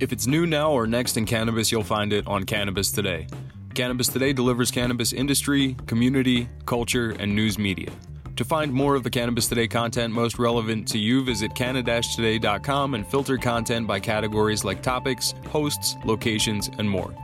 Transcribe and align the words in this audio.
If 0.00 0.12
it's 0.12 0.26
new 0.26 0.44
now 0.44 0.72
or 0.72 0.86
next 0.86 1.16
in 1.16 1.24
cannabis, 1.24 1.70
you'll 1.70 1.84
find 1.84 2.12
it 2.12 2.26
on 2.26 2.44
Cannabis 2.44 2.90
Today. 2.90 3.28
Cannabis 3.74 4.08
Today 4.08 4.32
delivers 4.32 4.70
cannabis 4.70 5.12
industry, 5.12 5.76
community, 5.86 6.48
culture, 6.66 7.10
and 7.18 7.34
news 7.34 7.58
media. 7.58 7.90
To 8.36 8.44
find 8.44 8.72
more 8.72 8.96
of 8.96 9.04
the 9.04 9.10
Cannabis 9.10 9.46
Today 9.46 9.68
content 9.68 10.12
most 10.12 10.40
relevant 10.40 10.88
to 10.88 10.98
you, 10.98 11.24
visit 11.24 11.54
canna-today.com 11.54 12.94
and 12.94 13.06
filter 13.06 13.38
content 13.38 13.86
by 13.86 14.00
categories 14.00 14.64
like 14.64 14.82
topics, 14.82 15.34
hosts, 15.48 15.94
locations, 16.04 16.68
and 16.78 16.90
more. 16.90 17.14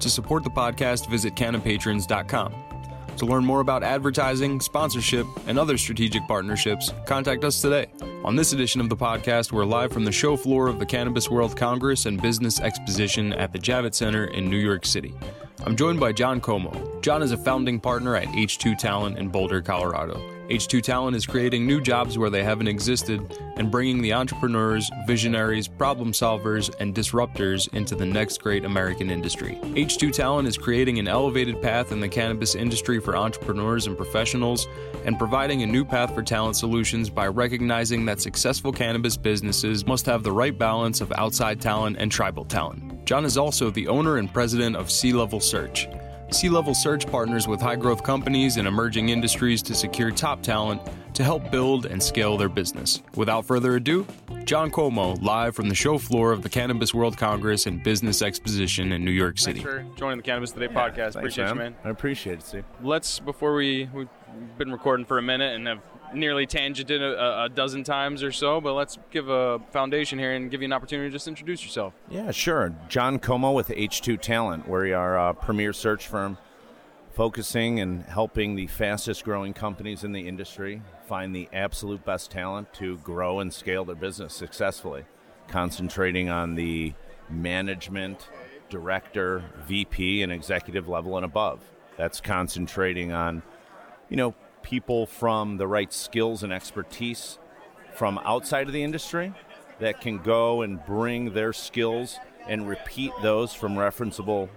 To 0.00 0.10
support 0.10 0.42
the 0.42 0.50
podcast, 0.50 1.08
visit 1.08 1.36
cannapatrons.com. 1.36 2.65
To 3.16 3.24
learn 3.24 3.46
more 3.46 3.60
about 3.60 3.82
advertising, 3.82 4.60
sponsorship, 4.60 5.26
and 5.46 5.58
other 5.58 5.78
strategic 5.78 6.26
partnerships, 6.28 6.92
contact 7.06 7.44
us 7.44 7.62
today. 7.62 7.86
On 8.24 8.36
this 8.36 8.52
edition 8.52 8.80
of 8.82 8.90
the 8.90 8.96
podcast, 8.96 9.52
we're 9.52 9.64
live 9.64 9.90
from 9.90 10.04
the 10.04 10.12
show 10.12 10.36
floor 10.36 10.68
of 10.68 10.78
the 10.78 10.84
Cannabis 10.84 11.30
World 11.30 11.56
Congress 11.56 12.04
and 12.04 12.20
Business 12.20 12.60
Exposition 12.60 13.32
at 13.32 13.54
the 13.54 13.58
Javits 13.58 13.94
Center 13.94 14.26
in 14.26 14.50
New 14.50 14.58
York 14.58 14.84
City. 14.84 15.14
I'm 15.64 15.76
joined 15.76 15.98
by 15.98 16.12
John 16.12 16.42
Comeau. 16.42 17.00
John 17.00 17.22
is 17.22 17.32
a 17.32 17.38
founding 17.38 17.80
partner 17.80 18.16
at 18.16 18.28
H2 18.28 18.76
Talent 18.76 19.18
in 19.18 19.28
Boulder, 19.28 19.62
Colorado. 19.62 20.35
H2 20.48 20.80
Talent 20.80 21.16
is 21.16 21.26
creating 21.26 21.66
new 21.66 21.80
jobs 21.80 22.16
where 22.16 22.30
they 22.30 22.44
haven't 22.44 22.68
existed 22.68 23.36
and 23.56 23.68
bringing 23.68 24.00
the 24.00 24.12
entrepreneurs, 24.12 24.88
visionaries, 25.04 25.66
problem 25.66 26.12
solvers, 26.12 26.72
and 26.78 26.94
disruptors 26.94 27.66
into 27.74 27.96
the 27.96 28.06
next 28.06 28.40
great 28.40 28.64
American 28.64 29.10
industry. 29.10 29.58
H2 29.62 30.12
Talent 30.12 30.46
is 30.46 30.56
creating 30.56 31.00
an 31.00 31.08
elevated 31.08 31.60
path 31.60 31.90
in 31.90 31.98
the 31.98 32.08
cannabis 32.08 32.54
industry 32.54 33.00
for 33.00 33.16
entrepreneurs 33.16 33.88
and 33.88 33.96
professionals 33.96 34.68
and 35.04 35.18
providing 35.18 35.62
a 35.62 35.66
new 35.66 35.84
path 35.84 36.14
for 36.14 36.22
talent 36.22 36.54
solutions 36.54 37.10
by 37.10 37.26
recognizing 37.26 38.04
that 38.06 38.20
successful 38.20 38.70
cannabis 38.70 39.16
businesses 39.16 39.84
must 39.84 40.06
have 40.06 40.22
the 40.22 40.30
right 40.30 40.56
balance 40.56 41.00
of 41.00 41.10
outside 41.16 41.60
talent 41.60 41.96
and 41.98 42.12
tribal 42.12 42.44
talent. 42.44 43.04
John 43.04 43.24
is 43.24 43.36
also 43.36 43.70
the 43.72 43.88
owner 43.88 44.18
and 44.18 44.32
president 44.32 44.76
of 44.76 44.92
C-Level 44.92 45.40
Search. 45.40 45.88
C 46.30 46.48
Level 46.48 46.74
Search 46.74 47.06
partners 47.06 47.46
with 47.46 47.60
high 47.60 47.76
growth 47.76 48.02
companies 48.02 48.56
and 48.56 48.66
emerging 48.66 49.10
industries 49.10 49.62
to 49.62 49.74
secure 49.74 50.10
top 50.10 50.42
talent 50.42 50.82
to 51.16 51.24
help 51.24 51.50
build 51.50 51.86
and 51.86 52.02
scale 52.02 52.36
their 52.36 52.48
business. 52.48 53.02
Without 53.14 53.46
further 53.46 53.76
ado, 53.76 54.06
John 54.44 54.70
Comeau, 54.70 55.20
live 55.22 55.56
from 55.56 55.70
the 55.70 55.74
show 55.74 55.96
floor 55.96 56.30
of 56.30 56.42
the 56.42 56.48
Cannabis 56.50 56.92
World 56.92 57.16
Congress 57.16 57.64
and 57.64 57.82
Business 57.82 58.20
Exposition 58.20 58.92
in 58.92 59.02
New 59.02 59.10
York 59.10 59.38
City. 59.38 59.60
Thanks 59.60 59.90
for 59.92 59.98
joining 59.98 60.18
the 60.18 60.22
Cannabis 60.22 60.52
Today 60.52 60.68
podcast. 60.68 61.14
Thanks, 61.14 61.16
appreciate 61.16 61.48
you, 61.48 61.54
man. 61.54 61.74
I 61.84 61.88
appreciate 61.88 62.40
it, 62.40 62.42
Steve. 62.42 62.64
Let's, 62.82 63.18
before 63.18 63.54
we, 63.54 63.88
we've 63.94 64.10
been 64.58 64.70
recording 64.70 65.06
for 65.06 65.16
a 65.16 65.22
minute 65.22 65.54
and 65.56 65.66
have 65.66 65.80
nearly 66.14 66.46
tangented 66.46 67.00
a, 67.00 67.44
a 67.44 67.48
dozen 67.48 67.82
times 67.82 68.22
or 68.22 68.30
so, 68.30 68.60
but 68.60 68.74
let's 68.74 68.98
give 69.10 69.30
a 69.30 69.58
foundation 69.70 70.18
here 70.18 70.34
and 70.34 70.50
give 70.50 70.60
you 70.60 70.66
an 70.66 70.72
opportunity 70.74 71.08
to 71.08 71.12
just 71.12 71.28
introduce 71.28 71.62
yourself. 71.64 71.94
Yeah, 72.10 72.30
sure. 72.30 72.74
John 72.90 73.18
Comeau 73.18 73.54
with 73.54 73.68
H2 73.68 74.20
Talent. 74.20 74.68
Where 74.68 74.82
we 74.82 74.92
are 74.92 75.18
a 75.18 75.32
premier 75.32 75.72
search 75.72 76.08
firm 76.08 76.36
focusing 77.16 77.80
and 77.80 78.02
helping 78.02 78.54
the 78.54 78.66
fastest 78.66 79.24
growing 79.24 79.54
companies 79.54 80.04
in 80.04 80.12
the 80.12 80.28
industry 80.28 80.82
find 81.08 81.34
the 81.34 81.48
absolute 81.50 82.04
best 82.04 82.30
talent 82.30 82.70
to 82.74 82.98
grow 82.98 83.40
and 83.40 83.54
scale 83.54 83.86
their 83.86 83.96
business 83.96 84.34
successfully, 84.34 85.02
concentrating 85.48 86.28
on 86.28 86.56
the 86.56 86.92
management, 87.30 88.28
director, 88.68 89.42
VP, 89.66 90.22
and 90.22 90.30
executive 90.30 90.88
level 90.88 91.16
and 91.16 91.24
above. 91.24 91.60
That's 91.96 92.20
concentrating 92.20 93.12
on, 93.12 93.42
you 94.10 94.18
know, 94.18 94.34
people 94.62 95.06
from 95.06 95.56
the 95.56 95.66
right 95.66 95.94
skills 95.94 96.42
and 96.42 96.52
expertise 96.52 97.38
from 97.94 98.20
outside 98.26 98.66
of 98.66 98.74
the 98.74 98.84
industry 98.84 99.32
that 99.78 100.02
can 100.02 100.18
go 100.18 100.60
and 100.60 100.84
bring 100.84 101.32
their 101.32 101.54
skills 101.54 102.18
and 102.46 102.68
repeat 102.68 103.12
those 103.22 103.54
from 103.54 103.74
referenceable 103.74 104.50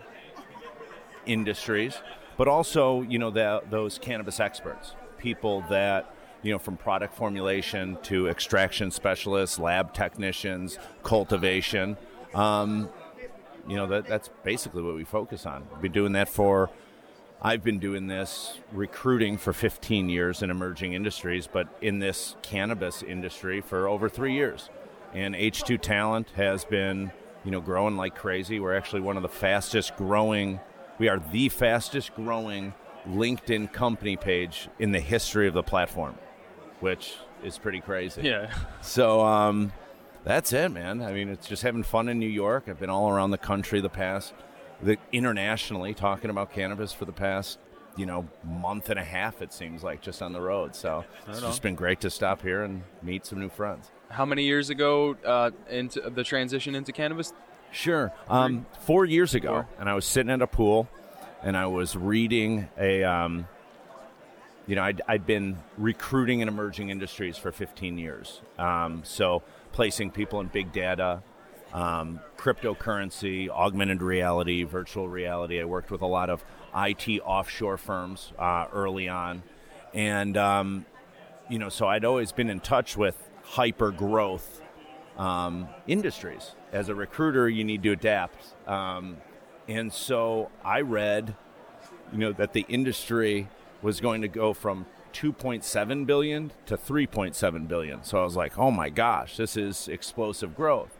industries, 1.25 2.01
but 2.39 2.47
also, 2.47 3.01
you 3.01 3.19
know, 3.19 3.29
the, 3.29 3.61
those 3.69 3.99
cannabis 3.99 4.39
experts, 4.39 4.95
people 5.17 5.61
that, 5.69 6.15
you 6.41 6.53
know, 6.53 6.57
from 6.57 6.77
product 6.77 7.13
formulation 7.13 7.97
to 8.03 8.29
extraction 8.29 8.91
specialists, 8.91 9.59
lab 9.59 9.93
technicians, 9.93 10.79
cultivation. 11.03 11.97
Um, 12.33 12.87
you 13.67 13.75
know, 13.75 13.87
that, 13.87 14.07
that's 14.07 14.29
basically 14.45 14.81
what 14.81 14.95
we 14.95 15.03
focus 15.03 15.45
on. 15.45 15.67
We've 15.73 15.81
been 15.81 15.91
doing 15.91 16.13
that 16.13 16.29
for 16.29 16.69
I've 17.41 17.61
been 17.61 17.79
doing 17.79 18.07
this 18.07 18.57
recruiting 18.71 19.37
for 19.37 19.51
15 19.51 20.07
years 20.07 20.41
in 20.41 20.49
emerging 20.49 20.93
industries, 20.93 21.45
but 21.45 21.67
in 21.81 21.99
this 21.99 22.37
cannabis 22.41 23.03
industry 23.03 23.59
for 23.59 23.85
over 23.85 24.07
three 24.07 24.33
years. 24.33 24.69
And 25.13 25.35
H2 25.35 25.81
Talent 25.81 26.29
has 26.37 26.63
been, 26.63 27.11
you 27.43 27.51
know, 27.51 27.59
growing 27.59 27.97
like 27.97 28.15
crazy. 28.15 28.61
We're 28.61 28.77
actually 28.77 29.01
one 29.01 29.17
of 29.17 29.23
the 29.23 29.29
fastest 29.29 29.97
growing. 29.97 30.61
We 30.99 31.07
are 31.07 31.19
the 31.31 31.49
fastest 31.49 32.13
growing 32.15 32.73
LinkedIn 33.07 33.71
company 33.71 34.17
page 34.17 34.67
in 34.77 34.91
the 34.91 34.99
history 34.99 35.47
of 35.47 35.53
the 35.53 35.63
platform, 35.63 36.15
which 36.81 37.15
is 37.43 37.57
pretty 37.57 37.79
crazy. 37.79 38.21
Yeah. 38.23 38.53
So 38.81 39.21
um, 39.21 39.71
that's 40.23 40.53
it, 40.53 40.69
man. 40.69 41.01
I 41.01 41.13
mean, 41.13 41.29
it's 41.29 41.47
just 41.47 41.63
having 41.63 41.83
fun 41.83 42.09
in 42.09 42.19
New 42.19 42.27
York. 42.27 42.65
I've 42.67 42.79
been 42.79 42.89
all 42.89 43.09
around 43.09 43.31
the 43.31 43.37
country 43.37 43.81
the 43.81 43.89
past 43.89 44.33
the 44.81 44.97
internationally 45.11 45.93
talking 45.93 46.29
about 46.29 46.53
cannabis 46.53 46.93
for 46.93 47.05
the 47.05 47.11
past 47.11 47.59
you 47.97 48.05
know 48.05 48.27
month 48.43 48.89
and 48.89 48.99
a 48.99 49.03
half 49.03 49.41
it 49.41 49.51
seems 49.51 49.83
like 49.83 50.01
just 50.01 50.21
on 50.21 50.31
the 50.31 50.39
road 50.39 50.73
so 50.73 51.03
it's 51.27 51.41
just 51.41 51.61
been 51.61 51.75
great 51.75 51.99
to 51.99 52.09
stop 52.09 52.41
here 52.41 52.63
and 52.63 52.83
meet 53.01 53.25
some 53.25 53.39
new 53.39 53.49
friends 53.49 53.91
How 54.09 54.25
many 54.25 54.43
years 54.43 54.69
ago 54.69 55.17
uh, 55.25 55.51
into 55.69 56.09
the 56.09 56.23
transition 56.23 56.75
into 56.75 56.91
cannabis? 56.91 57.33
Sure 57.71 58.11
um, 58.29 58.65
four 58.81 59.05
years 59.05 59.35
ago 59.35 59.49
Four. 59.49 59.67
and 59.79 59.89
i 59.89 59.93
was 59.93 60.05
sitting 60.05 60.31
at 60.31 60.41
a 60.41 60.47
pool 60.47 60.87
and 61.43 61.55
i 61.57 61.67
was 61.67 61.95
reading 61.95 62.67
a 62.77 63.03
um, 63.03 63.47
you 64.67 64.75
know 64.75 64.83
I'd, 64.83 65.01
I'd 65.07 65.25
been 65.25 65.57
recruiting 65.77 66.41
in 66.41 66.47
emerging 66.47 66.89
industries 66.89 67.37
for 67.37 67.51
15 67.51 67.97
years 67.97 68.41
um, 68.57 69.01
so 69.03 69.43
placing 69.71 70.11
people 70.11 70.39
in 70.39 70.47
big 70.47 70.71
data 70.71 71.23
um, 71.73 72.19
cryptocurrency, 72.37 73.49
augmented 73.49 74.01
reality, 74.01 74.63
virtual 74.63 75.07
reality. 75.07 75.61
I 75.61 75.65
worked 75.65 75.91
with 75.91 76.01
a 76.01 76.07
lot 76.07 76.29
of 76.29 76.43
IT 76.75 77.21
offshore 77.21 77.77
firms 77.77 78.31
uh, 78.37 78.65
early 78.73 79.07
on, 79.07 79.43
and 79.93 80.35
um, 80.37 80.85
you 81.49 81.59
know, 81.59 81.69
so 81.69 81.87
I'd 81.87 82.05
always 82.05 82.31
been 82.31 82.49
in 82.49 82.59
touch 82.59 82.97
with 82.97 83.15
hyper 83.43 83.91
growth 83.91 84.61
um, 85.19 85.69
industries. 85.85 86.55
As 86.71 86.89
a 86.89 86.95
recruiter, 86.95 87.47
you 87.47 87.63
need 87.63 87.83
to 87.83 87.91
adapt, 87.91 88.55
um, 88.67 89.17
and 89.67 89.93
so 89.93 90.49
I 90.63 90.81
read, 90.81 91.35
you 92.11 92.17
know, 92.17 92.33
that 92.33 92.53
the 92.53 92.65
industry 92.67 93.47
was 93.83 94.01
going 94.01 94.23
to 94.23 94.27
go 94.27 94.53
from 94.53 94.87
2.7 95.13 96.05
billion 96.07 96.51
to 96.65 96.75
3.7 96.75 97.67
billion. 97.67 98.03
So 98.03 98.19
I 98.19 98.23
was 98.23 98.35
like, 98.35 98.57
oh 98.57 98.71
my 98.71 98.89
gosh, 98.89 99.37
this 99.37 99.55
is 99.55 99.87
explosive 99.87 100.55
growth 100.55 100.99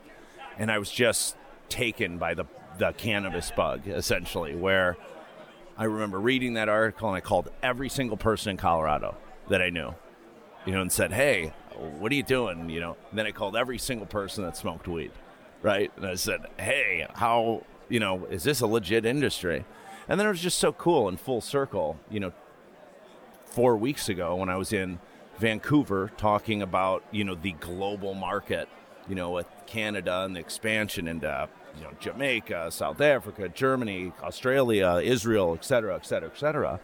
and 0.60 0.70
I 0.70 0.78
was 0.78 0.92
just 0.92 1.36
taken 1.70 2.20
by 2.20 2.36
the 2.36 2.46
the 2.78 2.92
cannabis 2.94 3.52
bug 3.52 3.88
essentially 3.88 4.56
where 4.56 4.96
I 5.78 5.86
remember 5.86 6.20
reading 6.20 6.54
that 6.54 6.70
article 6.70 7.08
and 7.08 7.18
I 7.18 7.22
called 7.22 7.50
every 7.64 7.90
single 7.90 8.18
person 8.18 8.52
in 8.52 8.58
Colorado 8.58 9.18
that 9.48 9.62
I 9.62 9.70
knew 9.70 9.96
you 10.66 10.74
know 10.74 10.82
and 10.82 10.92
said 10.92 11.14
hey 11.14 11.54
what 11.80 12.12
are 12.12 12.16
you 12.16 12.24
doing? 12.24 12.70
You 12.70 12.80
know 12.80 12.98
and 13.10 13.18
then 13.18 13.26
I 13.26 13.32
called 13.32 13.56
every 13.56 13.78
single 13.78 14.08
person 14.08 14.44
that 14.44 14.58
smoked 14.58 14.88
weed 14.88 15.12
right? 15.62 15.92
And 15.98 16.06
I 16.06 16.16
said 16.16 16.42
hey 16.60 17.08
how 17.16 17.64
you 17.90 18.00
know 18.00 18.26
is 18.26 18.44
this 18.44 18.62
a 18.62 18.68
legit 18.68 19.06
industry? 19.06 19.66
And 20.08 20.20
then 20.20 20.28
it 20.28 20.32
was 20.32 20.42
just 20.42 20.60
so 20.60 20.74
cool 20.74 21.08
and 21.08 21.20
full 21.20 21.42
circle 21.42 22.00
you 22.10 22.20
know 22.20 22.34
4 23.46 23.78
weeks 23.78 24.10
ago 24.10 24.36
when 24.36 24.50
I 24.50 24.58
was 24.58 24.74
in 24.74 25.00
Vancouver 25.38 26.12
talking 26.18 26.62
about 26.62 27.04
you 27.12 27.24
know 27.24 27.36
the 27.36 27.54
global 27.54 28.14
market 28.14 28.70
you 29.10 29.16
know, 29.16 29.32
with 29.32 29.48
Canada 29.66 30.22
and 30.24 30.36
the 30.36 30.40
expansion 30.40 31.08
into 31.08 31.50
you 31.76 31.84
know 31.84 31.90
Jamaica, 32.00 32.72
South 32.72 33.02
Africa, 33.02 33.50
Germany, 33.50 34.14
Australia, 34.22 35.02
Israel, 35.04 35.56
et 35.56 35.66
cetera, 35.66 35.96
et 35.96 36.06
cetera, 36.06 36.30
et 36.30 36.38
cetera. 36.38 36.80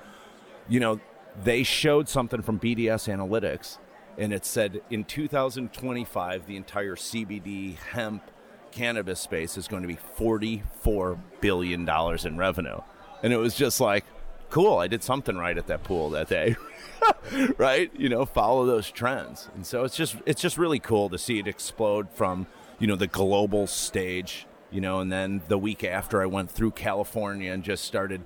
You 0.67 0.79
know, 0.79 0.99
they 1.43 1.63
showed 1.63 2.09
something 2.09 2.41
from 2.41 2.59
BDS 2.59 3.07
Analytics, 3.13 3.77
and 4.17 4.33
it 4.33 4.45
said 4.45 4.81
in 4.89 5.03
2025 5.03 6.45
the 6.45 6.55
entire 6.55 6.95
CBD 6.95 7.75
hemp 7.75 8.23
cannabis 8.71 9.19
space 9.19 9.57
is 9.57 9.67
going 9.67 9.81
to 9.81 9.87
be 9.87 9.97
44 10.15 11.19
billion 11.41 11.85
dollars 11.85 12.25
in 12.25 12.37
revenue, 12.37 12.79
and 13.23 13.33
it 13.33 13.37
was 13.37 13.55
just 13.55 13.79
like, 13.79 14.05
cool, 14.49 14.77
I 14.77 14.87
did 14.87 15.03
something 15.03 15.37
right 15.37 15.57
at 15.57 15.67
that 15.67 15.83
pool 15.83 16.09
that 16.11 16.29
day. 16.29 16.55
right? 17.57 17.91
You 17.97 18.09
know, 18.09 18.25
follow 18.25 18.65
those 18.65 18.89
trends. 18.91 19.49
And 19.55 19.65
so 19.65 19.83
it's 19.83 19.95
just 19.95 20.15
it's 20.25 20.41
just 20.41 20.57
really 20.57 20.79
cool 20.79 21.09
to 21.09 21.17
see 21.17 21.39
it 21.39 21.47
explode 21.47 22.09
from, 22.11 22.47
you 22.79 22.87
know, 22.87 22.95
the 22.95 23.07
global 23.07 23.67
stage, 23.67 24.47
you 24.71 24.81
know, 24.81 24.99
and 24.99 25.11
then 25.11 25.41
the 25.47 25.57
week 25.57 25.83
after 25.83 26.21
I 26.21 26.25
went 26.25 26.51
through 26.51 26.71
California 26.71 27.51
and 27.51 27.63
just 27.63 27.83
started 27.85 28.21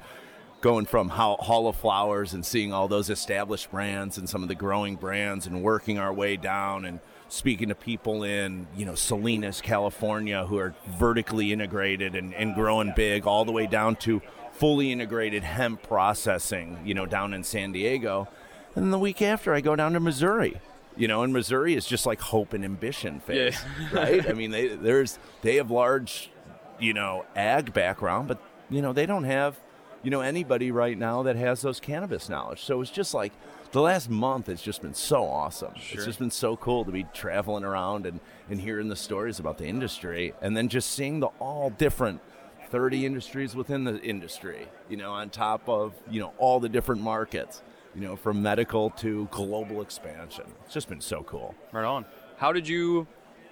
going 0.62 0.86
from 0.86 1.10
Hall 1.10 1.68
of 1.68 1.76
Flowers 1.76 2.34
and 2.34 2.46
seeing 2.46 2.74
all 2.74 2.88
those 2.88 3.10
established 3.10 3.72
brands 3.72 4.18
and 4.18 4.28
some 4.30 4.44
of 4.44 4.50
the 4.50 4.56
growing 4.56 4.96
brands 4.96 5.48
and 5.48 5.64
working 5.64 5.98
our 5.98 6.12
way 6.14 6.36
down 6.36 6.86
and 6.86 7.00
speaking 7.30 7.70
to 7.70 7.76
people 7.76 8.24
in 8.24 8.68
you 8.76 8.86
know 8.86 8.96
Salinas, 8.96 9.62
California, 9.62 10.46
who 10.46 10.58
are 10.58 10.74
vertically 10.98 11.54
integrated 11.54 12.16
and, 12.16 12.34
and 12.34 12.56
growing 12.56 12.92
big, 12.96 13.26
all 13.26 13.46
the 13.46 13.52
way 13.52 13.68
down 13.68 13.96
to 13.98 14.22
fully 14.52 14.92
integrated 14.92 15.44
hemp 15.44 15.82
processing, 15.84 16.78
you 16.84 16.94
know, 16.94 17.06
down 17.06 17.34
in 17.34 17.44
San 17.44 17.72
Diego. 17.72 18.28
And 18.76 18.84
then 18.86 18.92
the 18.92 19.00
week 19.00 19.22
after, 19.22 19.54
I 19.54 19.62
go 19.62 19.76
down 19.76 19.94
to 19.94 20.00
Missouri. 20.00 20.60
You 20.98 21.08
know, 21.08 21.24
and 21.24 21.32
Missouri 21.32 21.76
is 21.76 21.86
just 21.86 22.06
like 22.06 22.20
hope 22.20 22.52
and 22.52 22.66
ambition 22.66 23.22
phase, 23.22 23.58
Yeah. 23.80 23.88
right? 23.98 24.30
I 24.30 24.34
mean, 24.34 24.52
they 24.52 24.68
there's 24.68 25.18
they 25.44 25.56
have 25.56 25.72
large, 25.72 26.30
you 26.78 26.94
know, 26.94 27.26
ag 27.38 27.72
background, 27.74 28.28
but 28.28 28.42
you 28.70 28.82
know 28.82 28.92
they 28.92 29.06
don't 29.06 29.24
have, 29.24 29.58
you 30.04 30.12
know, 30.12 30.22
anybody 30.22 30.72
right 30.72 30.98
now 30.98 31.24
that 31.24 31.36
has 31.36 31.62
those 31.62 31.80
cannabis 31.80 32.30
knowledge. 32.30 32.64
So 32.64 32.82
it's 32.82 32.92
just 32.92 33.14
like 33.14 33.34
the 33.72 33.82
last 33.82 34.10
month 34.10 34.48
has 34.48 34.62
just 34.62 34.82
been 34.82 34.94
so 34.94 35.26
awesome. 35.26 35.74
Sure. 35.76 35.98
It's 35.98 36.06
just 36.06 36.20
been 36.20 36.32
so 36.32 36.56
cool 36.58 36.86
to 36.86 36.92
be 36.92 37.06
traveling 37.14 37.64
around 37.64 38.06
and 38.06 38.20
and 38.50 38.60
hearing 38.60 38.90
the 38.90 38.96
stories 38.96 39.40
about 39.40 39.58
the 39.58 39.66
industry, 39.66 40.34
and 40.42 40.58
then 40.58 40.68
just 40.70 40.92
seeing 40.92 41.20
the 41.20 41.28
all 41.40 41.70
different 41.70 42.22
30 42.70 43.06
industries 43.06 43.56
within 43.56 43.84
the 43.84 44.00
industry, 44.02 44.68
you 44.90 44.98
know, 44.98 45.12
on 45.12 45.30
top 45.30 45.68
of, 45.68 45.94
you 46.10 46.20
know, 46.20 46.34
all 46.38 46.60
the 46.60 46.70
different 46.70 47.02
markets, 47.02 47.62
you 47.96 48.02
know, 48.02 48.16
from 48.16 48.42
medical 48.42 48.92
to 48.92 49.28
global 49.32 49.82
expansion. 49.82 50.46
It's 50.66 50.74
just 50.74 50.88
been 50.88 51.02
so 51.02 51.24
cool. 51.24 51.56
Right 51.72 51.86
on. 51.86 52.06
How 52.38 52.52
did 52.52 52.68
you 52.68 53.08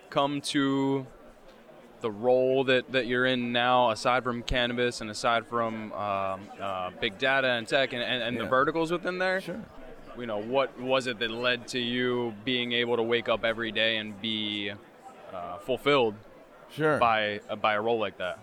come 0.10 0.42
to 0.42 1.06
the 2.08 2.12
role 2.12 2.64
that, 2.64 2.90
that 2.94 3.06
you're 3.06 3.26
in 3.26 3.52
now, 3.52 3.92
aside 3.92 4.24
from 4.24 4.42
cannabis 4.42 5.02
and 5.02 5.10
aside 5.10 5.46
from 5.46 5.92
um, 5.92 6.40
uh, 6.58 6.90
big 7.02 7.18
data 7.18 7.50
and 7.50 7.68
tech 7.68 7.92
and, 7.92 8.02
and, 8.02 8.24
and 8.24 8.40
the 8.40 8.46
verticals 8.46 8.94
within 8.94 9.18
there? 9.18 9.42
Sure. 9.42 9.60
You 10.18 10.26
know, 10.26 10.42
what 10.42 10.80
was 10.80 11.08
it 11.08 11.20
that 11.20 11.30
led 11.30 11.68
to 11.70 11.80
you 11.80 12.34
being 12.46 12.72
able 12.72 12.96
to 12.96 13.04
wake 13.04 13.28
up 13.28 13.44
every 13.44 13.74
day 13.74 13.98
and 13.98 14.20
be 14.22 14.72
uh, 15.34 15.58
fulfilled 15.58 16.16
Sure. 16.72 16.98
by 16.98 17.42
uh, 17.50 17.58
by 17.58 17.74
a 17.74 17.82
role 17.82 18.00
like 18.00 18.18
that? 18.20 18.40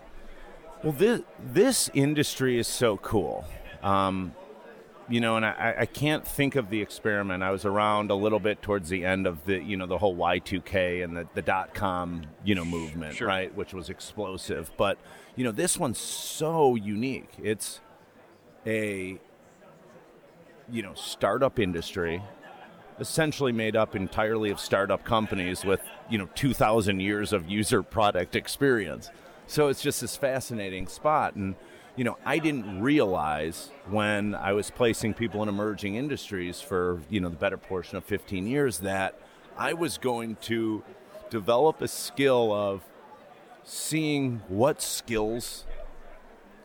Well, 0.83 0.93
this 0.93 1.21
this 1.43 1.89
industry 1.95 2.59
is 2.59 2.67
so 2.67 2.97
cool. 2.97 3.45
Um, 3.81 4.33
you 5.07 5.19
know, 5.21 5.35
and 5.37 5.45
I, 5.45 5.75
I 5.81 5.85
can't 5.85 6.27
think 6.27 6.55
of 6.55 6.69
the 6.69 6.81
experiment. 6.81 7.43
I 7.43 7.51
was 7.51 7.63
around 7.65 8.09
a 8.09 8.15
little 8.15 8.39
bit 8.39 8.61
towards 8.61 8.89
the 8.89 9.05
end 9.05 9.27
of 9.27 9.45
the, 9.45 9.61
you 9.61 9.77
know, 9.77 9.85
the 9.85 9.99
whole 9.99 10.15
Y2K 10.15 11.03
and 11.03 11.15
the, 11.15 11.27
the 11.35 11.41
dot 11.43 11.73
com, 11.75 12.23
you 12.43 12.55
know, 12.55 12.65
movement, 12.65 13.15
Sure. 13.15 13.27
right? 13.27 13.53
Which 13.55 13.73
was 13.73 13.89
explosive. 13.89 14.71
But, 14.77 14.97
you 15.35 15.43
know, 15.43 15.51
this 15.51 15.77
one's 15.77 15.99
so 15.99 16.75
unique. 16.75 17.29
It's 17.41 17.81
a, 18.65 19.19
you 20.71 20.81
know, 20.81 20.93
startup 20.95 21.59
industry, 21.59 22.23
essentially 22.99 23.51
made 23.51 23.75
up 23.75 23.95
entirely 23.95 24.49
of 24.49 24.59
startup 24.59 25.03
companies 25.03 25.63
with, 25.63 25.81
you 26.09 26.17
know, 26.17 26.29
2,000 26.33 26.99
years 26.99 27.31
of 27.31 27.47
user 27.47 27.83
product 27.83 28.35
experience. 28.35 29.11
So 29.45 29.67
it's 29.67 29.83
just 29.83 30.01
this 30.01 30.17
fascinating 30.17 30.87
spot. 30.87 31.35
And, 31.35 31.53
you 31.95 32.03
know, 32.03 32.17
I 32.25 32.39
didn't 32.39 32.81
realize 32.81 33.71
when 33.89 34.35
I 34.35 34.53
was 34.53 34.69
placing 34.69 35.13
people 35.13 35.41
in 35.43 35.49
emerging 35.49 35.95
industries 35.95 36.59
for, 36.59 37.01
you 37.09 37.19
know, 37.19 37.29
the 37.29 37.37
better 37.37 37.57
portion 37.57 37.97
of 37.97 38.03
15 38.03 38.47
years 38.47 38.79
that 38.79 39.17
I 39.57 39.73
was 39.73 39.97
going 39.97 40.35
to 40.41 40.83
develop 41.29 41.81
a 41.81 41.87
skill 41.87 42.51
of 42.51 42.81
seeing 43.63 44.41
what 44.47 44.81
skills, 44.81 45.65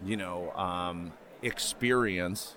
you 0.05 0.17
know, 0.17 0.51
um, 0.53 1.13
experience 1.43 2.57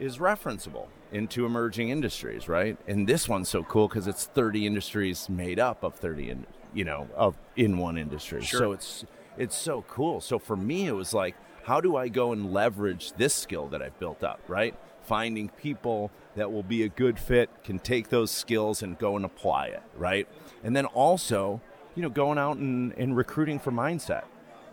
is 0.00 0.18
referenceable 0.18 0.88
into 1.12 1.46
emerging 1.46 1.88
industries, 1.88 2.48
right? 2.48 2.76
And 2.86 3.08
this 3.08 3.28
one's 3.28 3.48
so 3.48 3.62
cool 3.62 3.88
because 3.88 4.06
it's 4.06 4.26
30 4.26 4.66
industries 4.66 5.28
made 5.28 5.58
up 5.58 5.82
of 5.82 5.94
30, 5.94 6.30
in, 6.30 6.46
you 6.74 6.84
know, 6.84 7.08
of 7.16 7.36
in 7.56 7.78
one 7.78 7.96
industry. 7.96 8.42
Sure. 8.42 8.60
So 8.60 8.72
it's 8.72 9.04
it's 9.38 9.56
so 9.56 9.82
cool. 9.88 10.20
So 10.20 10.38
for 10.38 10.56
me, 10.56 10.86
it 10.86 10.92
was 10.92 11.14
like, 11.14 11.36
how 11.64 11.80
do 11.80 11.96
I 11.96 12.08
go 12.08 12.32
and 12.32 12.52
leverage 12.52 13.12
this 13.12 13.34
skill 13.34 13.68
that 13.68 13.82
I've 13.82 13.98
built 13.98 14.24
up, 14.24 14.40
right? 14.48 14.74
Finding 15.02 15.48
people 15.50 16.10
that 16.36 16.52
will 16.52 16.62
be 16.62 16.82
a 16.82 16.88
good 16.88 17.18
fit, 17.18 17.50
can 17.64 17.78
take 17.78 18.08
those 18.08 18.30
skills 18.30 18.82
and 18.82 18.98
go 18.98 19.16
and 19.16 19.24
apply 19.24 19.68
it, 19.68 19.82
right? 19.96 20.28
And 20.62 20.76
then 20.76 20.86
also, 20.86 21.60
you 21.94 22.02
know, 22.02 22.10
going 22.10 22.38
out 22.38 22.58
and, 22.58 22.92
and 22.94 23.16
recruiting 23.16 23.58
for 23.58 23.72
mindset 23.72 24.24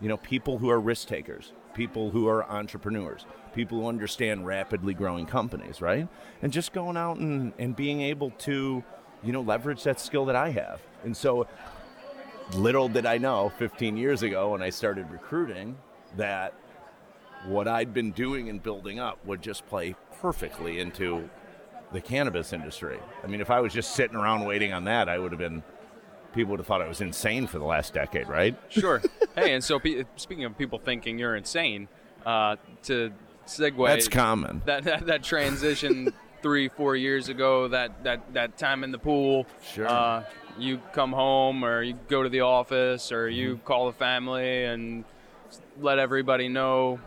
you 0.02 0.10
know 0.10 0.18
people 0.18 0.58
who 0.58 0.70
are 0.70 0.80
risk 0.80 1.08
takers 1.08 1.54
people 1.74 2.12
who 2.12 2.28
are 2.28 2.44
entrepreneurs 2.50 3.26
people 3.54 3.82
who 3.82 3.88
understand 3.88 4.46
rapidly 4.46 4.94
growing 4.94 5.26
companies 5.26 5.82
right 5.82 6.08
and 6.42 6.52
just 6.52 6.74
going 6.74 6.98
out 6.98 7.18
and, 7.18 7.54
and 7.58 7.76
being 7.76 8.02
able 8.02 8.32
to 8.32 8.84
you 9.24 9.32
know 9.32 9.42
leverage 9.42 9.84
that 9.84 10.00
skill 10.00 10.26
that 10.26 10.36
i 10.36 10.50
have 10.50 10.82
and 11.04 11.16
so 11.16 11.48
little 12.54 12.88
did 12.88 13.06
i 13.06 13.18
know 13.18 13.52
15 13.58 13.98
years 13.98 14.22
ago 14.24 14.52
when 14.52 14.62
i 14.62 14.70
started 14.70 15.10
recruiting 15.12 15.78
that 16.16 16.54
what 17.48 17.68
i'd 17.68 17.94
been 17.94 18.12
doing 18.12 18.50
and 18.50 18.62
building 18.62 19.00
up 19.00 19.18
would 19.26 19.42
just 19.42 19.66
play 19.68 19.96
perfectly 20.22 20.80
into 20.80 21.28
the 21.92 22.00
cannabis 22.02 22.54
industry 22.54 23.00
i 23.24 23.28
mean 23.28 23.42
if 23.42 23.50
i 23.50 23.60
was 23.60 23.74
just 23.74 23.96
sitting 23.96 24.16
around 24.16 24.46
waiting 24.46 24.74
on 24.74 24.84
that 24.86 25.10
i 25.10 25.18
would 25.18 25.32
have 25.32 25.40
been 25.40 25.64
people 26.34 26.52
would 26.52 26.60
have 26.60 26.68
thought 26.68 26.82
i 26.82 26.88
was 26.88 27.02
insane 27.02 27.48
for 27.48 27.58
the 27.60 27.66
last 27.66 27.94
decade 27.94 28.28
right 28.28 28.56
Sure. 28.70 29.02
hey, 29.36 29.54
and 29.54 29.64
so 29.64 29.80
pe- 29.80 30.04
speaking 30.16 30.44
of 30.46 30.58
people 30.58 30.78
thinking 30.80 31.18
you're 31.18 31.36
insane, 31.36 31.88
uh, 32.26 32.56
to 32.84 33.12
segue 33.48 33.88
that's 33.88 34.08
common 34.08 34.62
that, 34.66 34.84
that 34.84 35.06
that 35.06 35.24
transition 35.24 36.12
three 36.42 36.68
four 36.70 36.96
years 36.96 37.30
ago 37.30 37.68
that 37.68 38.04
that 38.04 38.34
that 38.34 38.58
time 38.58 38.84
in 38.84 38.92
the 38.92 38.98
pool 39.00 39.46
Sure. 39.64 39.88
uh, 39.88 40.24
you 40.58 40.80
come 40.94 41.12
home 41.12 41.64
or 41.66 41.82
you 41.84 41.94
go 42.08 42.24
to 42.24 42.30
the 42.30 42.42
office 42.42 43.12
or 43.12 43.28
Mm-hmm. 43.28 43.38
you 43.40 43.58
call 43.66 43.88
the 43.88 43.94
family 43.94 44.64
and 44.66 45.04
let 45.80 46.00
everybody 46.00 46.48
know 46.50 47.00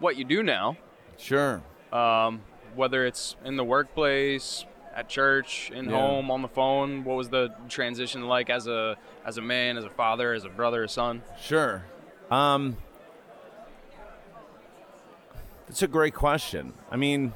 what 0.00 0.16
you 0.16 0.24
do 0.24 0.42
now 0.42 0.76
sure 1.18 1.62
um, 1.92 2.40
whether 2.74 3.04
it's 3.06 3.36
in 3.44 3.56
the 3.56 3.64
workplace 3.64 4.64
at 4.94 5.08
church 5.08 5.70
in 5.74 5.86
Yeah. 5.90 5.96
home 6.00 6.30
on 6.30 6.42
the 6.42 6.48
phone 6.48 7.04
what 7.04 7.16
was 7.16 7.28
the 7.28 7.54
transition 7.68 8.26
like 8.26 8.50
as 8.50 8.66
a 8.66 8.96
as 9.24 9.38
a 9.38 9.42
man 9.42 9.76
as 9.76 9.84
a 9.84 9.90
father 9.90 10.32
as 10.32 10.44
a 10.44 10.48
brother 10.48 10.84
a 10.84 10.88
son 10.88 11.22
Sure. 11.40 11.84
Um, 12.30 12.76
it's 15.68 15.82
a 15.82 15.88
great 15.88 16.14
question. 16.14 16.72
I 16.90 16.96
mean, 16.96 17.32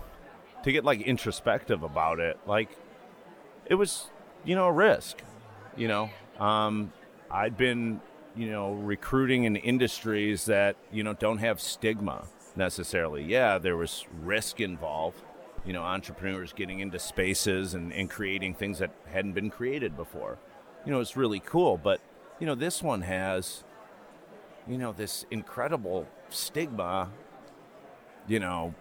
to 0.65 0.73
get 0.73 0.85
like 0.85 1.01
introspective 1.01 1.83
about 1.83 2.19
it, 2.21 2.39
like 2.47 2.71
it 3.67 3.75
was, 3.75 4.11
you 4.47 4.55
know, 4.55 4.67
a 4.67 4.73
risk. 4.73 5.23
You 5.77 5.89
know, 5.89 6.11
um, 6.39 6.93
I'd 7.31 7.59
been, 7.59 8.01
you 8.35 8.51
know, 8.51 8.73
recruiting 8.73 9.45
in 9.45 9.57
industries 9.57 10.47
that 10.47 10.77
you 10.91 11.05
know 11.05 11.13
don't 11.13 11.39
have 11.39 11.61
stigma 11.61 12.25
necessarily. 12.57 13.23
Yeah, 13.25 13.59
there 13.59 13.77
was 13.77 14.07
risk 14.23 14.61
involved. 14.61 15.23
You 15.67 15.75
know, 15.75 15.83
entrepreneurs 15.83 16.53
getting 16.55 16.79
into 16.81 16.99
spaces 16.99 17.75
and, 17.75 17.93
and 17.93 18.09
creating 18.09 18.55
things 18.55 18.79
that 18.79 18.93
hadn't 19.13 19.33
been 19.33 19.51
created 19.51 19.97
before. 19.97 20.39
You 20.87 20.93
know, 20.93 21.01
it's 21.01 21.17
really 21.17 21.41
cool. 21.41 21.77
But 21.77 22.01
you 22.41 22.47
know, 22.47 22.55
this 22.55 22.83
one 22.83 23.03
has 23.03 23.65
you 24.69 24.79
know, 24.79 24.93
this 24.93 25.25
incredible 25.31 26.07
stigma, 26.29 27.11
you 28.27 28.41
know, 28.41 28.75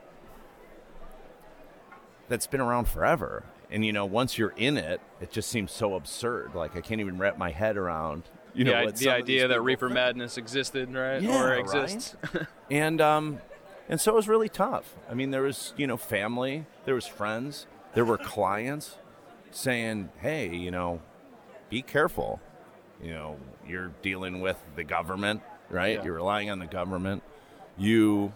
that's 2.27 2.47
been 2.47 2.61
around 2.61 2.87
forever. 2.87 3.43
And, 3.75 3.85
you 3.85 3.91
know, 3.91 4.05
once 4.05 4.37
you're 4.37 4.53
in 4.55 4.77
it, 4.77 5.01
it 5.19 5.31
just 5.31 5.49
seems 5.49 5.69
so 5.71 5.95
absurd. 5.95 6.55
Like, 6.55 6.77
I 6.77 6.81
can't 6.81 7.01
even 7.01 7.17
wrap 7.17 7.37
my 7.37 7.51
head 7.51 7.75
around, 7.75 8.23
you 8.53 8.63
know, 8.63 8.71
the, 8.71 8.77
i- 8.77 8.85
what 8.85 8.95
the 8.95 9.03
some 9.03 9.13
of 9.19 9.25
these 9.27 9.35
idea 9.41 9.47
that 9.49 9.61
reefer 9.61 9.87
think. 9.87 9.95
madness 9.95 10.37
existed 10.37 10.93
right 10.93 11.21
Yeah, 11.21 11.43
or 11.43 11.49
right? 11.49 11.59
exists 11.59 12.15
And, 12.71 13.01
um, 13.01 13.39
and 13.89 13.99
so 13.99 14.13
it 14.13 14.15
was 14.15 14.29
really 14.29 14.47
tough. 14.47 14.95
I 15.11 15.13
mean, 15.13 15.31
there 15.31 15.41
was, 15.41 15.73
you 15.75 15.87
know, 15.87 15.97
family, 15.97 16.65
there 16.85 16.95
was 16.95 17.05
friends, 17.05 17.67
there 17.95 18.05
were 18.05 18.17
clients 18.17 18.95
saying, 19.51 20.09
hey, 20.21 20.55
you 20.55 20.71
know, 20.71 21.01
be 21.69 21.81
careful. 21.81 22.39
You 23.03 23.11
know, 23.13 23.37
you're 23.67 23.91
dealing 24.01 24.39
with 24.39 24.57
the 24.77 24.85
government, 24.85 25.41
right? 25.69 25.97
Yeah. 25.97 26.03
You're 26.05 26.13
relying 26.15 26.49
on 26.49 26.59
the 26.59 26.65
government. 26.65 27.23
You, 27.77 28.31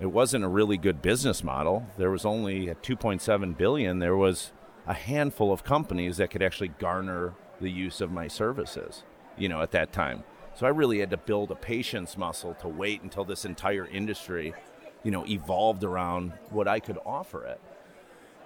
it 0.00 0.06
wasn't 0.06 0.42
a 0.44 0.48
really 0.48 0.76
good 0.76 1.00
business 1.02 1.44
model. 1.44 1.86
There 1.98 2.10
was 2.10 2.24
only 2.24 2.68
at 2.68 2.82
2.7 2.82 3.56
billion. 3.56 4.00
There 4.00 4.16
was 4.16 4.50
a 4.86 4.94
handful 4.94 5.52
of 5.52 5.64
companies 5.64 6.16
that 6.18 6.30
could 6.30 6.42
actually 6.42 6.68
garner 6.68 7.34
the 7.60 7.70
use 7.70 8.00
of 8.00 8.10
my 8.10 8.28
services. 8.28 9.02
You 9.36 9.50
know, 9.50 9.60
at 9.60 9.70
that 9.72 9.92
time. 9.92 10.24
So 10.54 10.66
I 10.66 10.70
really 10.70 11.00
had 11.00 11.10
to 11.10 11.18
build 11.18 11.50
a 11.50 11.54
patience 11.54 12.16
muscle 12.16 12.54
to 12.54 12.68
wait 12.68 13.02
until 13.02 13.26
this 13.26 13.44
entire 13.44 13.86
industry, 13.86 14.54
you 15.02 15.10
know, 15.10 15.26
evolved 15.26 15.84
around 15.84 16.32
what 16.48 16.66
I 16.66 16.80
could 16.80 16.98
offer 17.04 17.44
it. 17.44 17.60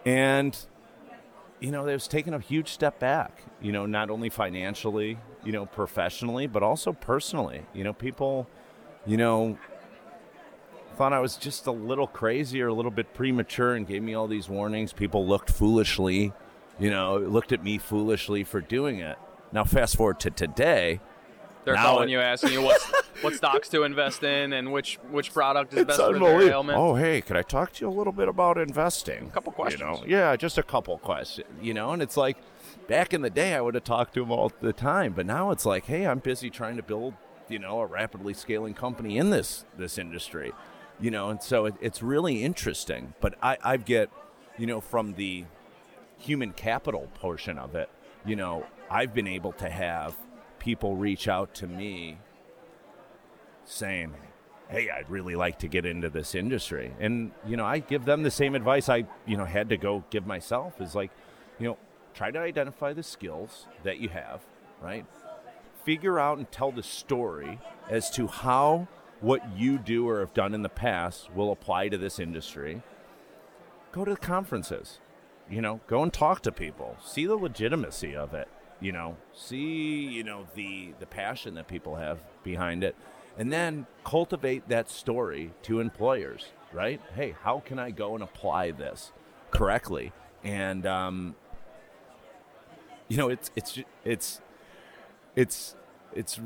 And 0.05 0.59
you 1.61 1.71
know, 1.71 1.87
it 1.87 1.93
was 1.93 2.09
taking 2.09 2.35
a 2.35 2.41
huge 2.41 2.71
step 2.71 2.99
back, 2.99 3.43
you 3.61 3.71
know, 3.71 3.87
not 3.87 4.11
only 4.11 4.31
financially, 4.31 5.19
you 5.45 5.53
know, 5.53 5.67
professionally, 5.67 6.47
but 6.47 6.63
also 6.63 6.93
personally. 6.93 7.63
You 7.75 7.85
know, 7.85 7.93
people, 7.93 8.49
you 9.07 9.17
know, 9.17 9.59
thought 11.01 11.15
I 11.15 11.21
was 11.21 11.37
just 11.39 11.67
a 11.67 11.73
little 11.73 12.07
crazy 12.07 12.61
or 12.61 12.69
a 12.69 12.75
little 12.75 12.91
bit 12.91 13.15
premature 13.15 13.75
and 13.75 13.87
gave 13.87 14.03
me 14.03 14.13
all 14.13 14.29
these 14.29 14.51
warnings. 14.51 14.93
People 14.93 15.27
looked 15.27 15.51
foolishly, 15.51 16.35
you 16.79 16.91
know, 16.91 17.17
looked 17.17 17.53
at 17.53 17.65
me 17.65 17.79
foolishly 17.79 18.45
for 18.45 18.61
doing 18.61 18.99
it. 18.99 19.17
Now, 19.51 19.65
fast 19.65 19.97
forward 19.97 20.21
to 20.21 20.31
today. 20.31 21.01
They're 21.65 21.77
calling 21.77 22.11
it- 22.11 22.13
you, 22.13 22.21
asking 22.21 22.53
you 22.53 22.61
what 22.61 22.79
what 23.23 23.33
stocks 23.33 23.71
to 23.71 23.85
invest 23.85 24.23
in 24.25 24.53
and 24.53 24.73
which 24.75 24.99
which 25.11 25.33
product 25.33 25.73
is 25.73 25.87
best 25.87 25.99
for 26.03 26.19
their 26.19 26.43
ailment. 26.43 26.79
Oh, 26.79 26.97
hey, 26.97 27.23
could 27.23 27.39
I 27.39 27.43
talk 27.43 27.73
to 27.73 27.87
you 27.87 27.91
a 27.91 27.97
little 27.97 28.13
bit 28.13 28.29
about 28.29 28.59
investing? 28.59 29.29
A 29.29 29.31
couple 29.31 29.53
questions. 29.53 29.81
You 29.81 29.87
know? 29.87 30.05
Yeah, 30.07 30.37
just 30.37 30.59
a 30.59 30.63
couple 30.63 30.99
questions. 30.99 31.49
You 31.63 31.73
know, 31.73 31.93
and 31.93 32.03
it's 32.03 32.19
like 32.19 32.37
back 32.89 33.15
in 33.15 33.23
the 33.23 33.31
day, 33.31 33.55
I 33.55 33.63
would 33.63 33.75
have 33.75 33.85
talked 33.85 34.13
to 34.15 34.23
him 34.23 34.31
all 34.31 34.53
the 34.61 34.75
time, 34.75 35.15
but 35.15 35.25
now 35.25 35.51
it's 35.51 35.65
like, 35.65 35.87
hey, 35.87 36.07
I'm 36.07 36.19
busy 36.19 36.51
trying 36.51 36.77
to 36.77 36.83
build, 36.83 37.15
you 37.49 37.59
know, 37.59 37.81
a 37.81 37.87
rapidly 37.87 38.35
scaling 38.35 38.75
company 38.75 39.17
in 39.17 39.31
this 39.31 39.65
this 39.79 39.97
industry. 39.97 40.53
You 41.01 41.11
know, 41.11 41.31
and 41.31 41.43
so 41.43 41.67
it, 41.67 41.75
it's 41.81 42.03
really 42.03 42.43
interesting. 42.45 43.15
But 43.21 43.35
I, 43.43 43.57
I 43.63 43.77
get, 43.79 44.11
you 44.59 44.67
know, 44.67 44.81
from 44.81 45.15
the 45.15 45.45
human 46.19 46.53
capital 46.53 47.09
portion 47.15 47.59
of 47.59 47.75
it, 47.75 47.89
you 48.25 48.37
know, 48.37 48.67
I've 48.91 49.15
been 49.15 49.27
able 49.27 49.53
to 49.53 49.71
have 49.71 50.15
people 50.59 50.97
reach 50.97 51.27
out 51.27 51.55
to 51.55 51.67
me 51.67 52.19
saying, 53.65 54.15
"Hey, 54.69 54.91
I'd 54.91 55.09
really 55.09 55.37
like 55.37 55.59
to 55.61 55.69
get 55.69 55.87
into 55.87 56.11
this 56.11 56.35
industry." 56.35 56.93
And 57.01 57.33
you 57.47 57.57
know, 57.57 57.65
I 57.65 57.79
give 57.79 58.05
them 58.05 58.23
the 58.23 58.31
same 58.31 58.55
advice 58.55 58.89
I, 58.89 59.07
you 59.27 59.37
know, 59.37 59.47
had 59.47 59.69
to 59.71 59.77
go 59.77 60.05
give 60.11 60.27
myself 60.27 60.81
is 60.81 60.95
like, 60.95 61.11
you 61.59 61.69
know, 61.69 61.79
try 62.15 62.31
to 62.31 62.39
identify 62.39 62.93
the 62.93 63.03
skills 63.03 63.67
that 63.85 63.99
you 63.99 64.09
have, 64.11 64.43
right? 64.83 65.07
Figure 65.85 66.19
out 66.19 66.37
and 66.39 66.51
tell 66.53 66.73
the 66.73 66.83
story 66.83 67.59
as 67.89 68.11
to 68.11 68.27
how 68.27 68.89
what 69.21 69.57
you 69.57 69.79
do 69.79 70.09
or 70.09 70.21
have 70.21 70.35
done 70.35 70.55
in 70.55 70.63
the 70.63 70.69
past 70.69 71.31
will 71.35 71.53
apply 71.53 71.89
to 71.89 71.99
this 71.99 72.19
industry. 72.19 72.83
Go 73.93 74.05
to 74.05 74.17
conferences. 74.17 74.99
You 75.49 75.61
know, 75.61 75.81
go 75.87 76.03
and 76.03 76.13
talk 76.13 76.43
to 76.43 76.53
people. 76.53 76.97
See 77.05 77.27
the 77.27 77.35
legitimacy 77.35 78.15
of 78.15 78.35
it. 78.35 78.49
You 78.81 78.93
know, 78.93 79.17
see, 79.35 80.07
you 80.07 80.25
know, 80.25 80.47
the 80.55 80.95
the 81.01 81.07
passion 81.07 81.55
that 81.55 81.69
people 81.69 81.97
have 81.97 82.21
behind 82.43 82.85
it. 82.85 82.97
And 83.37 83.53
then 83.53 83.87
cultivate 84.05 84.69
that 84.69 84.91
story 84.91 85.53
to 85.63 85.81
employers, 85.81 86.47
right? 86.73 87.01
Hey, 87.15 87.35
how 87.43 87.61
can 87.61 87.79
I 87.79 87.91
go 87.91 88.15
and 88.15 88.23
apply 88.23 88.71
this 88.71 89.13
correctly? 89.51 90.13
And 90.43 90.87
um, 90.87 91.35
you 93.09 93.17
know, 93.17 93.29
it's 93.29 93.51
it's 93.57 93.79
it's 94.05 94.41
it's 95.37 95.75
it's 96.15 96.41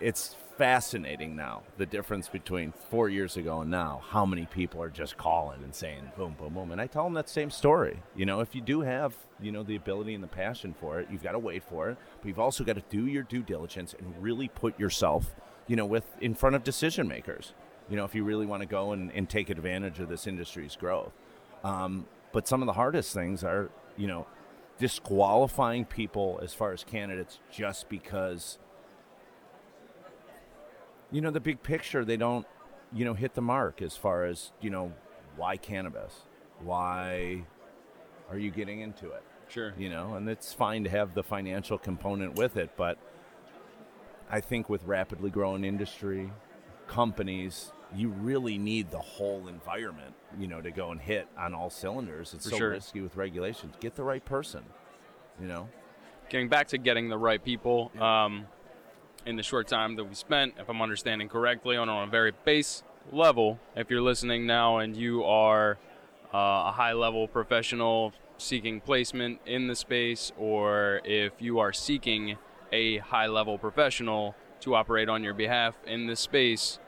it's 0.00 0.36
fascinating 0.56 1.36
now 1.36 1.62
the 1.76 1.84
difference 1.84 2.28
between 2.28 2.72
four 2.72 3.08
years 3.08 3.36
ago 3.36 3.60
and 3.60 3.70
now 3.70 4.02
how 4.08 4.24
many 4.24 4.46
people 4.46 4.82
are 4.82 4.88
just 4.88 5.16
calling 5.18 5.62
and 5.62 5.74
saying 5.74 6.10
boom 6.16 6.34
boom 6.38 6.54
boom. 6.54 6.72
And 6.72 6.80
i 6.80 6.86
tell 6.86 7.04
them 7.04 7.14
that 7.14 7.28
same 7.28 7.50
story. 7.50 8.02
You 8.14 8.26
know 8.26 8.40
if 8.40 8.54
you 8.54 8.60
do 8.60 8.80
have 8.80 9.14
you 9.40 9.52
know 9.52 9.62
the 9.62 9.76
ability 9.76 10.14
and 10.14 10.22
the 10.22 10.28
passion 10.28 10.74
for 10.78 10.98
it 10.98 11.08
you've 11.10 11.22
got 11.22 11.32
to 11.32 11.38
wait 11.38 11.62
for 11.62 11.90
it 11.90 11.98
but 12.20 12.28
you've 12.28 12.38
also 12.38 12.64
got 12.64 12.76
to 12.76 12.82
do 12.88 13.06
your 13.06 13.22
due 13.22 13.42
diligence 13.42 13.94
and 13.98 14.14
really 14.20 14.48
put 14.48 14.78
yourself 14.80 15.34
you 15.66 15.76
know 15.76 15.84
with 15.84 16.04
in 16.20 16.34
front 16.34 16.56
of 16.56 16.64
decision 16.64 17.06
makers. 17.06 17.52
You 17.90 17.96
know 17.96 18.04
if 18.04 18.14
you 18.14 18.24
really 18.24 18.46
want 18.46 18.62
to 18.62 18.66
go 18.66 18.92
and, 18.92 19.12
and 19.12 19.28
take 19.28 19.50
advantage 19.50 20.00
of 20.00 20.08
this 20.08 20.26
industry's 20.26 20.76
growth. 20.76 21.12
Um, 21.64 22.06
but 22.32 22.48
some 22.48 22.62
of 22.62 22.66
the 22.66 22.72
hardest 22.72 23.12
things 23.12 23.44
are 23.44 23.70
you 23.96 24.06
know 24.06 24.26
disqualifying 24.78 25.84
people 25.84 26.38
as 26.42 26.52
far 26.52 26.72
as 26.72 26.84
candidates 26.84 27.40
just 27.50 27.88
because 27.88 28.58
you 31.12 31.20
know 31.20 31.30
the 31.30 31.40
big 31.40 31.62
picture 31.62 32.04
they 32.04 32.16
don't 32.16 32.46
you 32.92 33.04
know 33.04 33.14
hit 33.14 33.34
the 33.34 33.40
mark 33.42 33.82
as 33.82 33.96
far 33.96 34.24
as 34.24 34.52
you 34.60 34.70
know 34.70 34.92
why 35.36 35.56
cannabis 35.56 36.22
why 36.60 37.44
are 38.30 38.38
you 38.38 38.50
getting 38.50 38.80
into 38.80 39.10
it 39.10 39.22
Sure. 39.48 39.72
you 39.78 39.88
know 39.88 40.14
and 40.14 40.28
it's 40.28 40.52
fine 40.52 40.82
to 40.84 40.90
have 40.90 41.14
the 41.14 41.22
financial 41.22 41.78
component 41.78 42.34
with 42.34 42.56
it 42.56 42.70
but 42.76 42.98
i 44.30 44.40
think 44.40 44.68
with 44.68 44.82
rapidly 44.84 45.30
growing 45.30 45.64
industry 45.64 46.32
companies 46.88 47.72
you 47.94 48.08
really 48.08 48.58
need 48.58 48.90
the 48.90 48.98
whole 48.98 49.46
environment 49.46 50.14
you 50.38 50.48
know 50.48 50.60
to 50.60 50.70
go 50.72 50.90
and 50.90 51.00
hit 51.00 51.28
on 51.38 51.54
all 51.54 51.70
cylinders 51.70 52.34
it's 52.34 52.44
For 52.46 52.50
so 52.50 52.56
sure. 52.58 52.70
risky 52.70 53.00
with 53.00 53.14
regulations 53.16 53.74
get 53.78 53.94
the 53.94 54.02
right 54.04 54.24
person 54.24 54.64
you 55.40 55.46
know 55.46 55.68
Getting 56.28 56.48
back 56.48 56.66
to 56.68 56.78
getting 56.78 57.08
the 57.08 57.16
right 57.16 57.40
people. 57.42 57.92
Um, 58.00 58.46
in 59.26 59.36
the 59.36 59.42
short 59.42 59.66
time 59.66 59.96
that 59.96 60.04
we 60.04 60.14
spent, 60.14 60.54
if 60.58 60.68
I'm 60.70 60.80
understanding 60.80 61.28
correctly, 61.28 61.76
on, 61.76 61.88
on 61.88 62.08
a 62.08 62.10
very 62.10 62.32
base 62.44 62.82
level, 63.12 63.58
if 63.74 63.90
you're 63.90 64.00
listening 64.00 64.46
now 64.46 64.78
and 64.78 64.96
you 64.96 65.24
are 65.24 65.78
uh, 66.32 66.68
a 66.68 66.72
high 66.72 66.92
level 66.92 67.26
professional 67.26 68.12
seeking 68.38 68.80
placement 68.80 69.40
in 69.44 69.66
the 69.66 69.74
space, 69.74 70.32
or 70.38 71.00
if 71.04 71.32
you 71.40 71.58
are 71.58 71.72
seeking 71.72 72.36
a 72.72 72.98
high 72.98 73.26
level 73.26 73.58
professional 73.58 74.34
to 74.60 74.74
operate 74.74 75.08
on 75.08 75.24
your 75.24 75.34
behalf 75.34 75.74
in 75.86 76.06
this 76.06 76.20
space, 76.20 76.78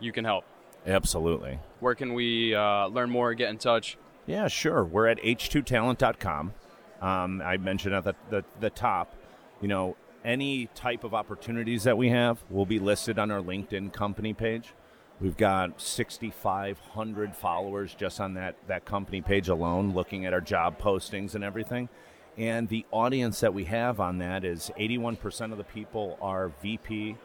you 0.00 0.12
can 0.12 0.24
help. 0.24 0.44
absolutely 0.86 1.58
Where 1.80 1.94
can 1.94 2.14
we 2.14 2.54
uh, 2.54 2.86
learn 2.86 3.10
more, 3.10 3.34
get 3.34 3.48
in 3.48 3.58
touch? 3.58 3.96
Yeah, 4.26 4.48
sure. 4.48 4.84
We're 4.84 5.06
at 5.06 5.18
h2talent.com. 5.22 6.52
Um, 7.00 7.42
I 7.42 7.56
mentioned 7.56 7.94
at 7.94 8.04
the, 8.04 8.14
the, 8.28 8.44
the 8.60 8.70
top, 8.70 9.14
you 9.62 9.68
know, 9.68 9.96
any 10.28 10.66
type 10.74 11.04
of 11.04 11.14
opportunities 11.14 11.84
that 11.84 11.96
we 11.96 12.10
have 12.10 12.44
will 12.50 12.66
be 12.66 12.78
listed 12.78 13.18
on 13.18 13.30
our 13.30 13.40
LinkedIn 13.40 13.90
company 13.94 14.34
page. 14.34 14.74
We've 15.22 15.38
got 15.38 15.80
6,500 15.80 17.34
followers 17.34 17.94
just 17.94 18.20
on 18.20 18.34
that, 18.34 18.54
that 18.68 18.84
company 18.84 19.22
page 19.22 19.48
alone, 19.48 19.94
looking 19.94 20.26
at 20.26 20.34
our 20.34 20.42
job 20.42 20.78
postings 20.78 21.34
and 21.34 21.42
everything. 21.42 21.88
And 22.36 22.68
the 22.68 22.84
audience 22.92 23.40
that 23.40 23.54
we 23.54 23.64
have 23.64 24.00
on 24.00 24.18
that 24.18 24.44
is 24.44 24.70
81% 24.78 25.50
of 25.50 25.58
the 25.58 25.64
people 25.64 26.18
are 26.20 26.52
VP, 26.62 27.16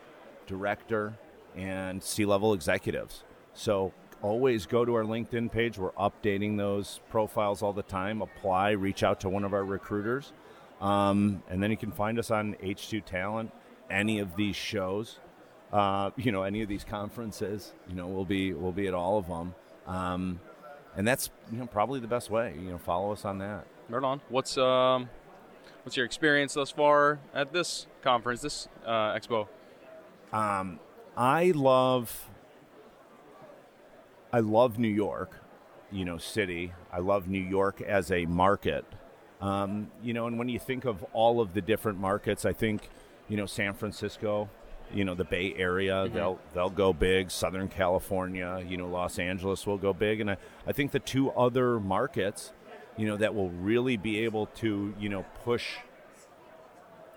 director, 0.48 1.14
and 1.58 2.02
C 2.02 2.26
level 2.26 2.54
executives. 2.54 3.26
So 3.54 3.92
always 4.22 4.66
go 4.66 4.86
to 4.86 4.96
our 4.96 5.04
LinkedIn 5.04 5.52
page. 5.52 5.78
We're 5.78 5.92
updating 5.92 6.58
those 6.58 7.02
profiles 7.10 7.62
all 7.62 7.74
the 7.74 7.84
time. 7.84 8.22
Apply, 8.22 8.72
reach 8.72 9.04
out 9.04 9.20
to 9.20 9.30
one 9.30 9.44
of 9.44 9.54
our 9.54 9.66
recruiters. 9.66 10.32
Um, 10.84 11.42
and 11.50 11.64
then 11.64 11.72
you 11.72 11.78
can 11.78 11.92
find 11.92 12.20
us 12.20 12.30
on 12.30 12.56
H2 12.62 13.06
Talent, 13.06 13.52
any 13.90 14.20
of 14.20 14.36
these 14.36 14.58
shows, 14.58 15.20
uh, 15.72 16.12
you 16.18 16.32
know, 16.32 16.44
any 16.44 16.62
of 16.62 16.68
these 16.68 16.84
conferences. 16.84 17.72
You 17.88 17.96
know, 17.96 18.08
we'll 18.08 18.26
be 18.26 18.54
we'll 18.54 18.74
be 18.74 18.88
at 18.88 18.94
all 18.94 19.18
of 19.18 19.28
them, 19.28 19.56
um, 19.88 20.42
and 20.98 21.08
that's 21.08 21.30
you 21.52 21.58
know 21.58 21.68
probably 21.68 22.02
the 22.02 22.08
best 22.08 22.30
way. 22.30 22.54
You 22.60 22.72
know, 22.72 22.78
follow 22.78 23.14
us 23.14 23.24
on 23.24 23.38
that. 23.38 23.66
Right 23.88 24.04
on. 24.04 24.20
What's 24.28 24.58
um, 24.58 25.10
what's 25.84 25.96
your 25.96 26.06
experience 26.06 26.54
thus 26.54 26.70
far 26.70 27.20
at 27.34 27.54
this 27.54 27.88
conference, 28.02 28.42
this 28.42 28.68
uh, 28.86 29.14
expo? 29.14 29.48
Um, 30.34 30.82
I 31.16 31.52
love 31.56 32.30
I 34.34 34.42
love 34.42 34.78
New 34.78 34.90
York, 34.90 35.40
you 35.94 36.04
know, 36.04 36.18
city. 36.18 36.74
I 36.92 37.00
love 37.00 37.30
New 37.30 37.40
York 37.40 37.82
as 37.82 38.12
a 38.12 38.26
market. 38.26 38.84
Um, 39.44 39.92
you 40.02 40.14
know, 40.14 40.28
and 40.28 40.40
when 40.40 40.48
you 40.48 40.58
think 40.58 40.86
of 40.86 41.04
all 41.12 41.42
of 41.42 41.54
the 41.54 41.62
different 41.62 42.00
markets, 42.00 42.46
I 42.46 42.54
think, 42.54 42.88
you 43.28 43.36
know, 43.36 43.46
San 43.46 43.74
Francisco, 43.74 44.50
you 44.94 45.04
know, 45.04 45.16
the 45.16 45.26
Bay 45.26 45.54
Area, 45.58 46.08
they'll 46.08 46.40
they'll 46.54 46.70
go 46.70 46.94
big. 46.94 47.30
Southern 47.30 47.68
California, 47.68 48.64
you 48.66 48.78
know, 48.78 48.88
Los 48.88 49.20
Angeles 49.20 49.68
will 49.68 49.78
go 49.78 49.92
big, 49.92 50.22
and 50.22 50.32
I, 50.32 50.38
I 50.66 50.72
think 50.72 50.92
the 50.92 51.00
two 51.00 51.30
other 51.32 51.78
markets, 51.78 52.54
you 52.96 53.06
know, 53.06 53.18
that 53.18 53.36
will 53.36 53.50
really 53.50 53.98
be 53.98 54.24
able 54.24 54.46
to, 54.58 54.94
you 54.98 55.10
know, 55.10 55.26
push 55.44 55.76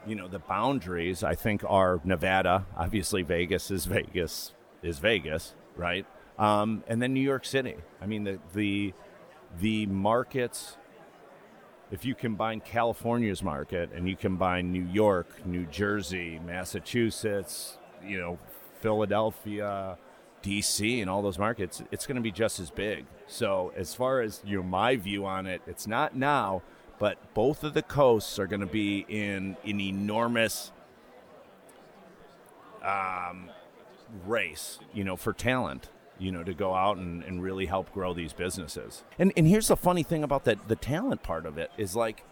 you 0.05 0.15
know 0.15 0.29
the 0.29 0.39
boundaries 0.39 1.25
i 1.25 1.35
think 1.35 1.65
are 1.67 2.01
nevada. 2.05 2.65
Obviously 2.77 3.23
vegas 3.23 3.73
is 3.73 3.87
vegas 3.87 4.53
is 4.81 5.01
vegas 5.01 5.55
right? 5.75 6.07
Um, 6.39 6.85
and 6.87 7.03
then 7.03 7.13
new 7.13 7.21
york 7.21 7.45
city. 7.45 7.75
I 8.01 8.07
mean 8.07 8.23
the 8.23 8.39
the 8.55 8.95
the 9.59 9.87
markets 9.87 10.77
if 11.91 12.05
you 12.05 12.15
combine 12.15 12.61
california's 12.61 13.43
market 13.43 13.91
and 13.95 14.09
you 14.09 14.17
combine 14.17 14.73
new 14.73 14.85
york 14.85 15.27
new 15.47 15.65
jersey 15.67 16.41
massachusetts 16.45 17.79
you 18.05 18.19
know 18.19 18.39
philadelphia 18.81 19.97
dc 20.43 21.01
and 21.01 21.11
all 21.11 21.23
those 21.23 21.39
markets 21.39 21.83
it's 21.91 22.07
going 22.07 22.17
to 22.17 22.23
be 22.23 22.31
just 22.31 22.61
as 22.61 22.71
big. 22.71 23.05
So 23.27 23.73
as 23.77 23.95
far 23.95 24.21
as 24.21 24.41
you 24.45 24.59
know 24.59 24.63
my 24.63 24.97
view 24.97 25.27
on 25.27 25.47
it 25.47 25.63
it's 25.67 25.87
not 25.87 26.15
now 26.15 26.63
but 26.99 27.19
both 27.35 27.65
of 27.65 27.75
the 27.75 27.83
coasts 27.83 28.39
are 28.39 28.47
going 28.47 28.61
to 28.61 28.67
be 28.67 29.05
in 29.09 29.57
an 29.65 29.81
enormous 29.81 30.73
um, 32.83 33.51
race, 34.25 34.79
you 34.95 35.05
know, 35.05 35.17
for 35.17 35.33
talent, 35.33 35.91
you 36.19 36.33
know, 36.33 36.43
to 36.43 36.55
go 36.55 36.75
out 36.75 36.97
and, 36.97 37.23
and 37.23 37.43
really 37.43 37.67
help 37.67 37.93
grow 37.93 38.15
these 38.15 38.33
businesses. 38.33 39.05
And 39.19 39.33
and 39.37 39.47
here's 39.47 39.69
the 39.69 39.77
funny 39.77 40.03
thing 40.03 40.23
about 40.23 40.45
that 40.45 40.69
the 40.69 40.77
talent 40.77 41.23
part 41.23 41.47
of 41.47 41.59
it 41.59 41.71
is 41.77 41.95
like, 41.95 42.25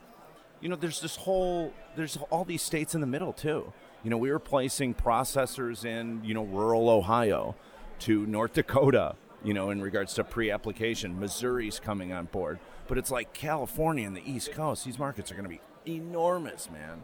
you 0.60 0.68
know, 0.68 0.76
there's 0.76 1.00
this 1.00 1.16
whole 1.16 1.72
there's 1.96 2.16
all 2.30 2.44
these 2.44 2.62
states 2.62 2.94
in 2.94 3.00
the 3.00 3.06
middle 3.06 3.32
too. 3.32 3.72
You 4.02 4.10
know, 4.10 4.18
we 4.18 4.30
were 4.30 4.38
placing 4.38 4.94
processors 4.94 5.84
in, 5.84 6.22
you 6.24 6.34
know, 6.34 6.44
rural 6.44 6.90
Ohio 6.90 7.54
to 8.00 8.26
North 8.26 8.52
Dakota, 8.52 9.16
you 9.42 9.54
know, 9.54 9.70
in 9.70 9.80
regards 9.80 10.14
to 10.14 10.24
pre-application. 10.24 11.18
Missouri's 11.18 11.80
coming 11.80 12.12
on 12.12 12.26
board. 12.26 12.58
But 12.86 12.98
it's 12.98 13.10
like 13.10 13.32
California 13.32 14.06
and 14.06 14.14
the 14.14 14.30
East 14.30 14.52
Coast. 14.52 14.84
These 14.84 14.98
markets 14.98 15.32
are 15.32 15.34
going 15.34 15.44
to 15.44 15.48
be 15.48 15.60
enormous, 15.86 16.70
man. 16.70 17.02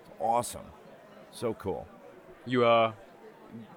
It's 0.00 0.10
awesome. 0.18 0.66
So 1.30 1.54
cool. 1.54 1.86
You 2.46 2.64
uh 2.64 2.92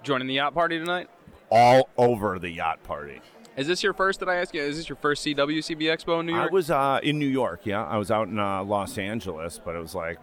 joining 0.01 0.27
the 0.27 0.35
yacht 0.35 0.53
party 0.53 0.79
tonight? 0.79 1.09
All 1.55 1.87
over 1.97 2.39
the 2.39 2.49
yacht 2.49 2.81
party. 2.81 3.21
Is 3.55 3.67
this 3.67 3.83
your 3.83 3.93
first? 3.93 4.19
Did 4.19 4.27
I 4.27 4.37
ask 4.37 4.55
you? 4.55 4.61
Is 4.63 4.77
this 4.77 4.89
your 4.89 4.95
first 4.95 5.23
CWCB 5.23 5.81
Expo 5.83 6.19
in 6.19 6.25
New 6.25 6.33
York? 6.33 6.49
I 6.49 6.53
was 6.53 6.71
uh, 6.71 6.99
in 7.03 7.19
New 7.19 7.27
York, 7.27 7.61
yeah. 7.65 7.83
I 7.83 7.97
was 7.97 8.09
out 8.09 8.27
in 8.27 8.39
uh, 8.39 8.63
Los 8.63 8.97
Angeles, 8.97 9.61
but 9.63 9.75
it 9.75 9.79
was 9.79 9.93
like 9.93 10.17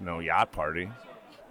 no 0.00 0.18
yacht 0.18 0.50
party. 0.50 0.90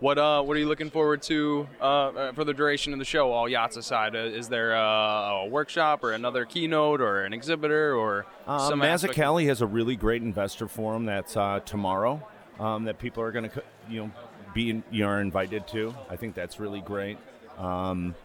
What 0.02 0.18
uh, 0.18 0.42
what 0.42 0.58
are 0.58 0.60
you 0.60 0.68
looking 0.68 0.90
forward 0.90 1.22
to 1.24 1.66
uh, 1.80 1.84
uh, 1.86 2.32
for 2.34 2.44
the 2.44 2.54
duration 2.54 2.92
of 2.92 3.00
the 3.00 3.06
show? 3.06 3.32
All 3.32 3.48
yachts 3.48 3.78
aside, 3.78 4.14
uh, 4.14 4.20
is 4.20 4.50
there 4.50 4.76
uh, 4.76 4.82
a 4.82 5.48
workshop 5.48 6.04
or 6.04 6.12
another 6.12 6.44
keynote 6.44 7.00
or 7.00 7.22
an 7.24 7.32
exhibitor 7.32 7.96
or 7.96 8.26
Uh, 8.46 8.68
some 8.68 8.82
Mazzucchelli 8.82 9.48
has 9.48 9.62
a 9.62 9.66
really 9.66 9.96
great 9.96 10.22
investor 10.22 10.68
forum 10.68 11.06
that's 11.06 11.38
uh, 11.38 11.62
tomorrow 11.64 12.22
um, 12.60 12.84
that 12.84 13.00
people 13.00 13.24
are 13.24 13.32
going 13.32 13.50
to 13.50 13.64
you 13.90 14.02
know 14.02 14.12
be 14.54 14.72
in, 14.72 14.84
you 14.92 15.08
are 15.08 15.22
invited 15.22 15.66
to. 15.70 15.96
I 16.10 16.18
think 16.18 16.36
that's 16.36 16.60
really 16.60 16.82
great. 16.82 17.18
Um, 17.58 18.16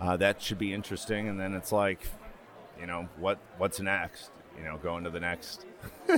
uh, 0.00 0.16
that 0.16 0.40
should 0.42 0.58
be 0.58 0.72
interesting. 0.72 1.28
And 1.28 1.38
then 1.38 1.54
it's 1.54 1.72
like, 1.72 2.00
you 2.80 2.86
know, 2.86 3.08
what 3.18 3.38
what's 3.58 3.80
next? 3.80 4.30
You 4.56 4.64
know, 4.64 4.76
going 4.78 5.04
to 5.04 5.10
the 5.10 5.20
next. 5.20 5.64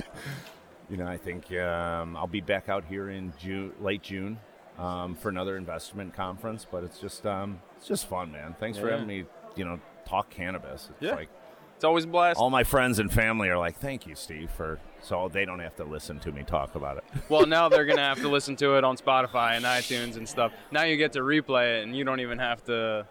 you 0.89 0.97
know, 0.97 1.07
I 1.07 1.17
think 1.17 1.51
um, 1.53 2.15
I'll 2.17 2.27
be 2.27 2.41
back 2.41 2.69
out 2.69 2.85
here 2.85 3.09
in 3.09 3.33
June, 3.39 3.71
late 3.79 4.01
June, 4.01 4.39
um, 4.77 5.15
for 5.15 5.29
another 5.29 5.57
investment 5.57 6.13
conference. 6.13 6.65
But 6.69 6.83
it's 6.83 6.99
just 6.99 7.25
um, 7.25 7.61
it's 7.77 7.87
just 7.87 8.07
fun, 8.07 8.31
man. 8.31 8.55
Thanks 8.59 8.77
for 8.77 8.89
having 8.89 9.07
me. 9.07 9.25
You 9.55 9.65
know, 9.65 9.79
talk 10.05 10.29
cannabis. 10.29 10.89
It's 10.93 11.01
Yeah. 11.09 11.15
like 11.15 11.29
It's 11.75 11.83
always 11.83 12.05
a 12.05 12.07
blast. 12.07 12.39
all 12.39 12.49
my 12.49 12.63
friends 12.63 12.99
and 12.99 13.11
family 13.11 13.49
are 13.49 13.57
like, 13.57 13.77
"Thank 13.77 14.07
you, 14.07 14.15
Steve," 14.15 14.49
for 14.51 14.79
so 15.01 15.27
they 15.29 15.45
don't 15.45 15.59
have 15.59 15.75
to 15.77 15.83
listen 15.83 16.19
to 16.19 16.31
me 16.31 16.43
talk 16.43 16.75
about 16.75 16.97
it. 16.97 17.03
well, 17.29 17.45
now 17.45 17.67
they're 17.69 17.85
gonna 17.85 18.01
have 18.13 18.21
to 18.21 18.29
listen 18.29 18.55
to 18.57 18.77
it 18.77 18.83
on 18.83 18.95
Spotify 18.97 19.55
and 19.57 19.65
iTunes 19.65 20.15
and 20.17 20.27
stuff. 20.27 20.51
Now 20.71 20.83
you 20.83 20.95
get 20.97 21.11
to 21.13 21.19
replay 21.19 21.79
it, 21.79 21.83
and 21.83 21.95
you 21.95 22.03
don't 22.05 22.19
even 22.21 22.37
have 22.39 22.63
to. 22.65 23.05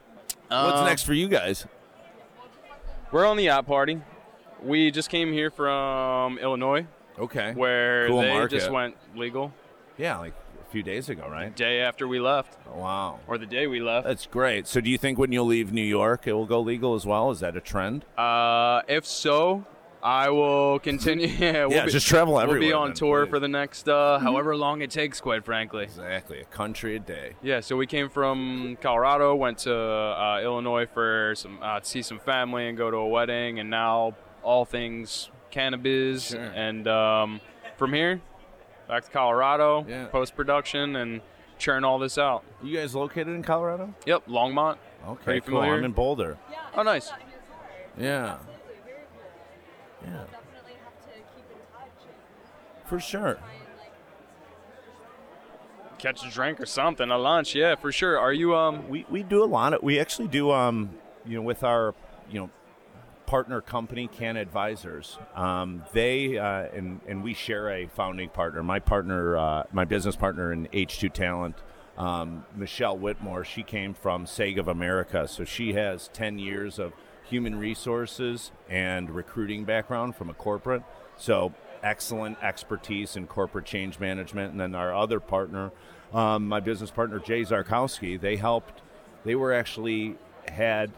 What's 0.51 0.81
Um, 0.81 0.87
next 0.87 1.03
for 1.05 1.13
you 1.15 1.29
guys? 1.29 1.67
We're 3.13 3.25
on 3.27 3.37
the 3.37 3.45
yacht 3.45 3.67
party. 3.67 4.01
We 4.63 4.91
just 4.91 5.09
came 5.09 5.33
here 5.33 5.51
from 5.51 6.39
Illinois, 6.39 6.87
Okay, 7.19 7.53
where 7.55 8.09
Cool 8.09 8.21
they 8.23 8.29
market. 8.35 8.51
just 8.59 8.71
went 8.71 8.97
legal 9.17 9.53
yeah, 9.97 10.19
like 10.19 10.35
a 10.67 10.71
few 10.73 10.83
days 10.83 11.09
ago, 11.09 11.27
right? 11.31 11.55
day 11.55 11.81
after 11.81 12.07
we 12.09 12.19
left, 12.21 12.57
Wow, 12.69 13.21
or 13.27 13.39
the 13.39 13.47
day 13.47 13.67
we 13.67 13.81
left. 13.81 14.07
that's 14.07 14.27
great. 14.27 14.67
So, 14.67 14.81
do 14.81 14.91
you 14.91 14.99
think 14.99 15.19
when 15.19 15.31
you 15.33 15.43
leave 15.43 15.73
New 15.73 15.83
York, 15.85 16.27
it 16.27 16.33
will 16.33 16.47
go 16.47 16.61
legal 16.61 16.95
as 16.95 17.07
well? 17.07 17.31
Is 17.31 17.41
that 17.41 17.57
a 17.57 17.61
trend? 17.61 18.05
Uh, 18.19 18.83
if 18.89 19.07
so, 19.07 19.65
I 20.03 20.31
will 20.31 20.79
continue. 20.79 21.27
yeah, 21.39 21.67
we'll 21.67 21.77
yeah, 21.77 21.85
be, 21.85 21.91
just 21.93 22.07
travel 22.07 22.39
everywhere. 22.41 22.61
We'll 22.61 22.69
be 22.69 22.73
on 22.73 22.89
then, 22.89 22.97
tour 22.97 23.27
please. 23.27 23.31
for 23.31 23.39
the 23.41 23.49
next 23.49 23.89
uh, 23.89 24.19
however 24.19 24.57
long 24.57 24.83
it 24.83 24.91
takes, 24.91 25.21
quite 25.21 25.45
frankly. 25.45 25.85
exactly 25.85 26.41
a 26.41 26.45
country 26.45 26.97
a 26.97 26.99
day. 26.99 27.35
Yeah, 27.43 27.61
so 27.61 27.77
we 27.77 27.87
came 27.87 28.09
from 28.09 28.79
Colorado, 28.81 29.35
went 29.35 29.59
to 29.59 29.75
uh, 29.75 30.41
Illinois 30.43 30.87
for 30.87 31.35
some 31.37 31.59
uh, 31.63 31.81
to 31.81 31.87
see 31.87 32.03
some 32.03 32.19
family 32.19 32.69
and 32.69 32.79
go 32.79 32.91
to 32.91 32.97
a 32.97 33.09
wedding, 33.09 33.59
and 33.59 33.69
now 33.69 34.15
all 34.43 34.65
things 34.65 35.31
cannabis. 35.51 36.31
Sure. 36.31 36.41
And 36.41 36.89
um, 36.89 37.41
from 37.77 37.93
here, 37.93 38.21
back 38.89 39.05
to 39.05 39.11
Colorado, 39.11 39.85
Yeah. 39.89 40.07
post 40.07 40.35
production, 40.35 40.97
and 40.97 41.21
churn 41.59 41.85
all 41.85 41.99
this 41.99 42.17
out. 42.17 42.45
You 42.63 42.77
guys 42.77 42.95
located 42.95 43.29
in 43.29 43.43
Colorado? 43.43 43.95
Yep, 44.07 44.29
Longmont. 44.29 44.79
Okay, 45.07 45.41
cool. 45.41 45.61
familiar? 45.61 45.75
I'm 45.79 45.85
in 45.85 45.93
Boulder. 45.93 46.39
Oh, 46.75 46.83
nice. 46.83 47.11
Yeah, 47.99 48.39
yeah, 50.03 50.11
definitely 50.11 50.75
have 50.85 50.99
to 51.05 51.13
keep 51.35 51.45
in 51.51 51.59
touch. 51.73 52.87
for 52.87 53.01
sure. 53.01 53.39
Catch 55.99 56.25
a 56.27 56.31
drink 56.31 56.61
or 56.61 56.67
something, 56.67 57.11
a 57.11 57.19
lunch. 57.19 57.55
Yeah, 57.55 57.75
for 57.75 57.93
sure. 57.93 58.19
Are 58.19 58.33
you 58.33 58.57
um? 58.57 58.89
We 58.89 59.05
we 59.11 59.23
do 59.23 59.45
a 59.45 59.47
lot 59.47 59.75
of. 59.75 59.83
We 59.83 60.01
actually 60.01 60.29
do 60.29 60.51
um, 60.51 60.91
you 61.27 61.37
know, 61.37 61.43
with 61.43 61.63
our 61.63 61.95
you 62.31 62.41
know 62.41 62.51
partner 63.27 63.61
company, 63.61 64.09
Canna 64.09 64.41
Advisors. 64.41 65.19
Um, 65.37 65.85
they 65.93 66.39
uh, 66.39 66.67
and 66.75 67.01
and 67.07 67.23
we 67.23 67.35
share 67.35 67.71
a 67.71 67.87
founding 67.87 68.29
partner. 68.29 68.63
My 68.63 68.81
partner, 68.81 69.37
uh, 69.37 69.63
my 69.73 69.85
business 69.85 70.17
partner 70.17 70.53
in 70.53 70.67
H2 70.69 71.13
Talent, 71.13 71.57
um, 71.97 72.45
Michelle 72.57 72.99
Whitmore. 72.99 73.45
She 73.45 73.63
came 73.63 73.95
from 73.95 74.25
Sega 74.25 74.59
of 74.59 74.69
America, 74.69 75.29
so 75.29 75.45
she 75.45 75.75
has 75.75 76.09
ten 76.13 76.39
years 76.39 76.79
of 76.79 76.93
human 77.31 77.59
resources 77.59 78.51
and 78.69 79.11
recruiting 79.11 79.65
background 79.65 80.17
from 80.17 80.29
a 80.29 80.35
corporate. 80.35 80.83
So 81.17 81.55
excellent 81.83 82.43
expertise 82.43 83.17
in 83.17 83.27
corporate 83.27 83.65
change 83.65 83.99
management. 83.99 84.53
And 84.53 84.61
then 84.61 84.75
our 84.75 84.95
other 84.95 85.21
partner, 85.21 85.71
um, 86.13 86.49
my 86.49 86.61
business 86.61 86.91
partner 86.91 87.19
Jay 87.19 87.43
Czarkowski, 87.43 88.21
they 88.21 88.37
helped. 88.37 88.83
They 89.25 89.35
were 89.35 89.53
actually 89.53 90.17
had 90.49 90.91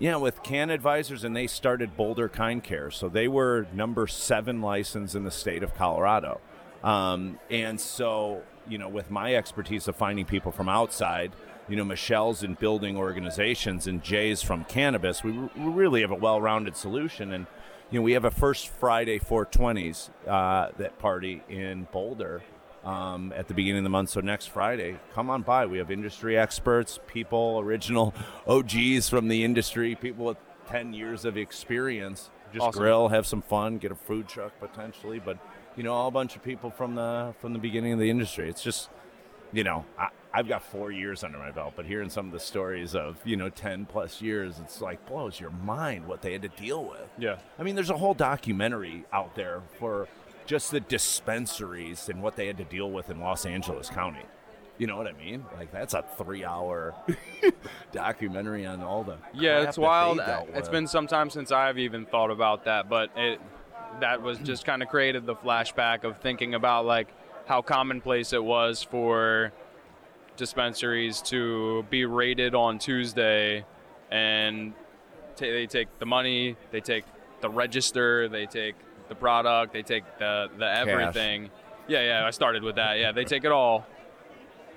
yeah, 0.00 0.16
with 0.16 0.42
Canna 0.42 0.72
Advisors, 0.72 1.24
and 1.24 1.36
they 1.36 1.46
started 1.46 1.94
Boulder 1.94 2.26
Kind 2.26 2.64
Care. 2.64 2.90
So 2.90 3.10
they 3.10 3.28
were 3.28 3.66
number 3.74 4.06
seven 4.06 4.62
license 4.62 5.14
in 5.14 5.24
the 5.24 5.30
state 5.30 5.62
of 5.62 5.74
Colorado. 5.74 6.40
Um, 6.82 7.38
and 7.50 7.78
so, 7.78 8.42
you 8.66 8.78
know, 8.78 8.88
with 8.88 9.10
my 9.10 9.34
expertise 9.34 9.88
of 9.88 9.96
finding 9.96 10.24
people 10.24 10.52
from 10.52 10.70
outside, 10.70 11.32
you 11.70 11.76
know, 11.76 11.84
Michelle's 11.84 12.42
in 12.42 12.54
building 12.54 12.96
organizations 12.96 13.86
and 13.86 14.02
Jay's 14.02 14.42
from 14.42 14.64
cannabis, 14.64 15.22
we, 15.22 15.30
we 15.30 15.48
really 15.56 16.00
have 16.00 16.10
a 16.10 16.16
well 16.16 16.40
rounded 16.40 16.76
solution. 16.76 17.32
And, 17.32 17.46
you 17.90 18.00
know, 18.00 18.02
we 18.02 18.12
have 18.12 18.24
a 18.24 18.30
first 18.30 18.68
Friday 18.68 19.20
420s, 19.20 20.10
uh, 20.26 20.72
that 20.78 20.98
party 20.98 21.42
in 21.48 21.86
Boulder 21.92 22.42
um, 22.84 23.32
at 23.36 23.46
the 23.46 23.54
beginning 23.54 23.78
of 23.78 23.84
the 23.84 23.90
month. 23.90 24.10
So 24.10 24.20
next 24.20 24.46
Friday, 24.46 24.98
come 25.14 25.30
on 25.30 25.42
by. 25.42 25.66
We 25.66 25.78
have 25.78 25.92
industry 25.92 26.36
experts, 26.36 26.98
people, 27.06 27.60
original 27.60 28.14
OGs 28.48 29.08
from 29.08 29.28
the 29.28 29.44
industry, 29.44 29.94
people 29.94 30.26
with 30.26 30.38
10 30.68 30.92
years 30.92 31.24
of 31.24 31.36
experience. 31.36 32.30
Just 32.52 32.64
Awesome. 32.64 32.80
grill, 32.80 33.08
have 33.08 33.28
some 33.28 33.42
fun, 33.42 33.78
get 33.78 33.92
a 33.92 33.94
food 33.94 34.26
truck 34.26 34.58
potentially, 34.58 35.20
but 35.20 35.38
you 35.76 35.84
know, 35.84 35.92
all 35.92 36.08
a 36.08 36.10
bunch 36.10 36.34
of 36.34 36.42
people 36.42 36.68
from 36.68 36.96
the 36.96 37.32
from 37.38 37.52
the 37.52 37.60
beginning 37.60 37.92
of 37.92 38.00
the 38.00 38.10
industry. 38.10 38.48
It's 38.48 38.60
just, 38.60 38.90
you 39.52 39.62
know, 39.62 39.84
I, 39.96 40.08
I've 40.32 40.48
got 40.48 40.62
four 40.62 40.92
years 40.92 41.24
under 41.24 41.38
my 41.38 41.50
belt, 41.50 41.74
but 41.76 41.86
hearing 41.86 42.08
some 42.08 42.26
of 42.26 42.32
the 42.32 42.40
stories 42.40 42.94
of 42.94 43.16
you 43.24 43.36
know 43.36 43.48
10 43.48 43.86
plus 43.86 44.22
years, 44.22 44.58
it's 44.60 44.80
like 44.80 45.04
blows 45.06 45.40
your 45.40 45.50
mind 45.50 46.06
what 46.06 46.22
they 46.22 46.32
had 46.32 46.42
to 46.42 46.48
deal 46.48 46.84
with. 46.84 47.08
Yeah. 47.18 47.38
I 47.58 47.62
mean, 47.62 47.74
there's 47.74 47.90
a 47.90 47.96
whole 47.96 48.14
documentary 48.14 49.04
out 49.12 49.34
there 49.34 49.62
for 49.78 50.08
just 50.46 50.70
the 50.70 50.80
dispensaries 50.80 52.08
and 52.08 52.22
what 52.22 52.36
they 52.36 52.46
had 52.46 52.58
to 52.58 52.64
deal 52.64 52.90
with 52.90 53.10
in 53.10 53.20
Los 53.20 53.44
Angeles 53.44 53.88
County. 53.88 54.24
You 54.78 54.86
know 54.86 54.96
what 54.96 55.06
I 55.06 55.12
mean? 55.12 55.44
Like 55.56 55.72
that's 55.72 55.94
a 55.94 56.02
three-hour 56.16 56.94
documentary 57.92 58.64
on 58.64 58.82
all 58.82 59.04
the 59.04 59.18
Yeah, 59.34 59.60
it's 59.62 59.76
wild. 59.76 60.20
It's 60.54 60.68
been 60.68 60.86
some 60.86 61.06
time 61.06 61.28
since 61.28 61.52
I've 61.52 61.78
even 61.78 62.06
thought 62.06 62.30
about 62.30 62.64
that, 62.64 62.88
but 62.88 63.10
it 63.16 63.40
that 64.00 64.22
was 64.22 64.38
just 64.38 64.64
kind 64.64 64.82
of 64.82 64.88
created 64.88 65.26
the 65.26 65.34
flashback 65.34 66.04
of 66.04 66.18
thinking 66.18 66.54
about 66.54 66.86
like 66.86 67.08
how 67.46 67.60
commonplace 67.60 68.32
it 68.32 68.42
was 68.42 68.82
for 68.82 69.52
dispensaries 70.40 71.20
to 71.20 71.84
be 71.90 72.06
raided 72.06 72.54
on 72.54 72.78
Tuesday 72.78 73.64
and 74.10 74.72
ta 75.36 75.44
they 75.44 75.66
take 75.66 75.98
the 75.98 76.06
money, 76.06 76.56
they 76.72 76.80
take 76.80 77.04
the 77.42 77.50
register, 77.50 78.26
they 78.28 78.46
take 78.46 78.74
the 79.08 79.14
product, 79.14 79.72
they 79.72 79.82
take 79.82 80.04
the 80.18 80.50
the 80.58 80.66
everything. 80.66 81.50
Yeah, 81.86 82.02
yeah, 82.02 82.26
I 82.26 82.30
started 82.30 82.62
with 82.62 82.76
that. 82.76 82.98
Yeah, 82.98 83.12
they 83.12 83.24
take 83.24 83.44
it 83.44 83.52
all. 83.52 83.86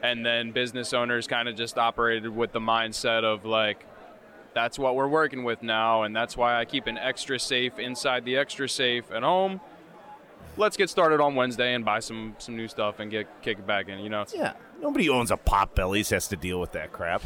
And 0.01 0.25
then 0.25 0.51
business 0.51 0.93
owners 0.93 1.27
kind 1.27 1.47
of 1.47 1.55
just 1.55 1.77
operated 1.77 2.35
with 2.35 2.51
the 2.51 2.59
mindset 2.59 3.23
of 3.23 3.45
like 3.45 3.85
that's 4.53 4.77
what 4.77 4.95
we're 4.95 5.07
working 5.07 5.43
with 5.45 5.63
now 5.63 6.03
and 6.03 6.15
that's 6.15 6.35
why 6.37 6.59
I 6.59 6.65
keep 6.65 6.85
an 6.87 6.97
extra 6.97 7.39
safe 7.39 7.79
inside 7.79 8.25
the 8.25 8.35
extra 8.37 8.67
safe 8.67 9.09
at 9.11 9.23
home. 9.23 9.61
Let's 10.57 10.77
get 10.77 10.89
started 10.89 11.19
on 11.19 11.35
Wednesday 11.35 11.73
and 11.73 11.83
buy 11.83 11.99
some 11.99 12.35
some 12.37 12.55
new 12.55 12.67
stuff 12.67 12.99
and 12.99 13.09
get 13.09 13.41
kick 13.41 13.59
it 13.59 13.67
back 13.67 13.89
in, 13.89 13.99
you 13.99 14.09
know. 14.09 14.25
Yeah, 14.33 14.53
nobody 14.81 15.05
who 15.05 15.13
owns 15.13 15.31
a 15.31 15.37
pot 15.37 15.75
bellies 15.75 16.09
has 16.09 16.27
to 16.29 16.35
deal 16.35 16.59
with 16.59 16.71
that 16.73 16.91
crap. 16.91 17.23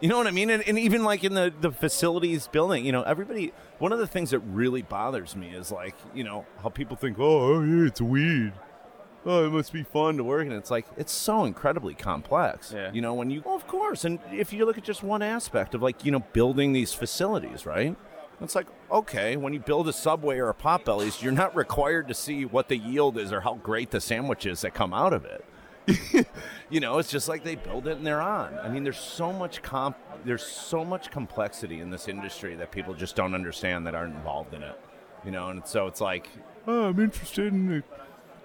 You 0.00 0.08
know 0.08 0.16
what 0.16 0.26
I 0.26 0.30
mean? 0.30 0.48
And, 0.48 0.66
and 0.66 0.78
even 0.78 1.04
like 1.04 1.24
in 1.24 1.34
the, 1.34 1.52
the 1.60 1.70
facilities 1.70 2.46
building, 2.46 2.86
you 2.86 2.92
know, 2.92 3.02
everybody, 3.02 3.52
one 3.78 3.92
of 3.92 3.98
the 3.98 4.06
things 4.06 4.30
that 4.30 4.38
really 4.38 4.80
bothers 4.80 5.36
me 5.36 5.50
is 5.50 5.70
like, 5.70 5.94
you 6.14 6.24
know, 6.24 6.46
how 6.62 6.70
people 6.70 6.96
think, 6.96 7.18
oh, 7.18 7.56
oh 7.56 7.62
yeah, 7.62 7.86
it's 7.86 8.00
weed. 8.00 8.52
Oh, 9.26 9.44
it 9.44 9.50
must 9.50 9.74
be 9.74 9.82
fun 9.82 10.16
to 10.16 10.24
work. 10.24 10.44
And 10.46 10.54
it's 10.54 10.70
like, 10.70 10.86
it's 10.96 11.12
so 11.12 11.44
incredibly 11.44 11.92
complex. 11.92 12.72
Yeah. 12.74 12.90
You 12.92 13.02
know, 13.02 13.12
when 13.12 13.28
you, 13.28 13.42
well, 13.44 13.54
of 13.54 13.66
course. 13.66 14.06
And 14.06 14.18
if 14.32 14.54
you 14.54 14.64
look 14.64 14.78
at 14.78 14.84
just 14.84 15.02
one 15.02 15.20
aspect 15.20 15.74
of 15.74 15.82
like, 15.82 16.02
you 16.02 16.10
know, 16.10 16.20
building 16.32 16.72
these 16.72 16.94
facilities, 16.94 17.66
right? 17.66 17.94
It's 18.40 18.54
like, 18.54 18.66
okay, 18.90 19.36
when 19.36 19.52
you 19.52 19.60
build 19.60 19.88
a 19.88 19.92
Subway 19.92 20.38
or 20.38 20.48
a 20.48 20.54
Potbellies, 20.54 21.22
you're 21.22 21.32
not 21.32 21.54
required 21.54 22.08
to 22.08 22.14
see 22.14 22.44
what 22.44 22.68
the 22.68 22.76
yield 22.76 23.18
is 23.18 23.32
or 23.32 23.40
how 23.42 23.54
great 23.54 23.90
the 23.90 24.00
sandwich 24.00 24.46
is 24.46 24.62
that 24.62 24.74
come 24.74 24.94
out 24.94 25.12
of 25.12 25.24
it. 25.24 25.44
you 26.70 26.80
know, 26.80 26.98
it's 26.98 27.10
just 27.10 27.28
like 27.28 27.44
they 27.44 27.56
build 27.56 27.86
it 27.86 27.96
and 27.96 28.06
they're 28.06 28.20
on. 28.20 28.58
I 28.58 28.68
mean, 28.68 28.84
there's 28.84 28.98
so 28.98 29.32
much 29.32 29.62
comp, 29.62 29.96
there's 30.24 30.44
so 30.44 30.84
much 30.84 31.10
complexity 31.10 31.80
in 31.80 31.90
this 31.90 32.08
industry 32.08 32.54
that 32.56 32.70
people 32.70 32.94
just 32.94 33.16
don't 33.16 33.34
understand 33.34 33.86
that 33.86 33.94
aren't 33.94 34.14
involved 34.14 34.54
in 34.54 34.62
it. 34.62 34.78
You 35.24 35.32
know, 35.32 35.48
and 35.48 35.66
so 35.66 35.86
it's 35.86 36.00
like, 36.00 36.28
oh, 36.66 36.84
I'm 36.84 37.00
interested 37.00 37.52
in 37.52 37.70
it. 37.72 37.84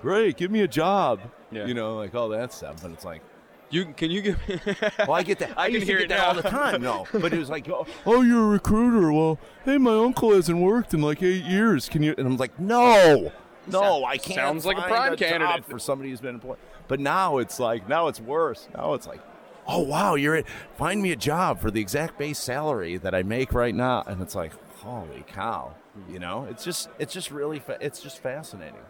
Great, 0.01 0.37
give 0.37 0.51
me 0.51 0.61
a 0.61 0.67
job. 0.67 1.21
Yeah. 1.51 1.65
You 1.65 1.73
know, 1.73 1.95
like 1.95 2.13
all 2.15 2.29
that 2.29 2.51
stuff. 2.51 2.81
But 2.81 2.91
it's 2.91 3.05
like, 3.05 3.21
You 3.69 3.85
can 3.85 4.11
you 4.11 4.21
give? 4.21 4.47
Me? 4.47 4.59
well, 4.99 5.13
I 5.13 5.23
get 5.23 5.39
that. 5.39 5.53
I 5.57 5.65
I, 5.65 5.71
can 5.71 5.81
hear 5.81 5.99
get 5.99 6.09
that 6.09 6.19
all 6.19 6.35
the 6.35 6.43
time. 6.43 6.81
No, 6.81 7.07
but 7.13 7.33
it 7.33 7.39
was 7.39 7.49
like, 7.49 7.67
oh, 8.05 8.21
you're 8.21 8.43
a 8.43 8.47
recruiter. 8.47 9.11
Well, 9.11 9.39
hey, 9.63 9.77
my 9.77 9.95
uncle 9.97 10.33
hasn't 10.33 10.59
worked 10.59 10.93
in 10.93 11.01
like 11.01 11.21
eight 11.23 11.43
years. 11.43 11.89
Can 11.89 12.03
you? 12.03 12.13
And 12.17 12.27
I'm 12.27 12.37
like, 12.37 12.59
no, 12.59 13.31
no, 13.67 14.05
I 14.05 14.17
can't. 14.17 14.35
Sounds 14.35 14.65
like 14.65 14.77
a 14.77 14.81
prime 14.81 15.17
job 15.17 15.29
candidate. 15.29 15.65
for 15.65 15.79
somebody 15.79 16.09
who's 16.09 16.21
been 16.21 16.35
employed. 16.35 16.57
But 16.87 16.99
now 16.99 17.39
it's 17.39 17.59
like, 17.59 17.89
now 17.89 18.07
it's 18.07 18.19
worse. 18.19 18.67
Now 18.75 18.93
it's 18.93 19.07
like, 19.07 19.19
oh 19.67 19.81
wow, 19.81 20.15
you're 20.15 20.35
it. 20.35 20.45
Find 20.77 21.01
me 21.01 21.11
a 21.11 21.15
job 21.15 21.59
for 21.59 21.71
the 21.71 21.81
exact 21.81 22.17
base 22.17 22.39
salary 22.39 22.97
that 22.97 23.15
I 23.15 23.23
make 23.23 23.53
right 23.53 23.73
now, 23.73 24.03
and 24.05 24.21
it's 24.21 24.35
like, 24.35 24.53
holy 24.77 25.23
cow. 25.27 25.73
You 26.09 26.19
know, 26.19 26.45
it's 26.49 26.63
just, 26.63 26.89
it's 26.99 27.13
just 27.13 27.31
really, 27.31 27.59
fa- 27.59 27.77
it's 27.79 28.01
just 28.01 28.19
fascinating. 28.19 28.81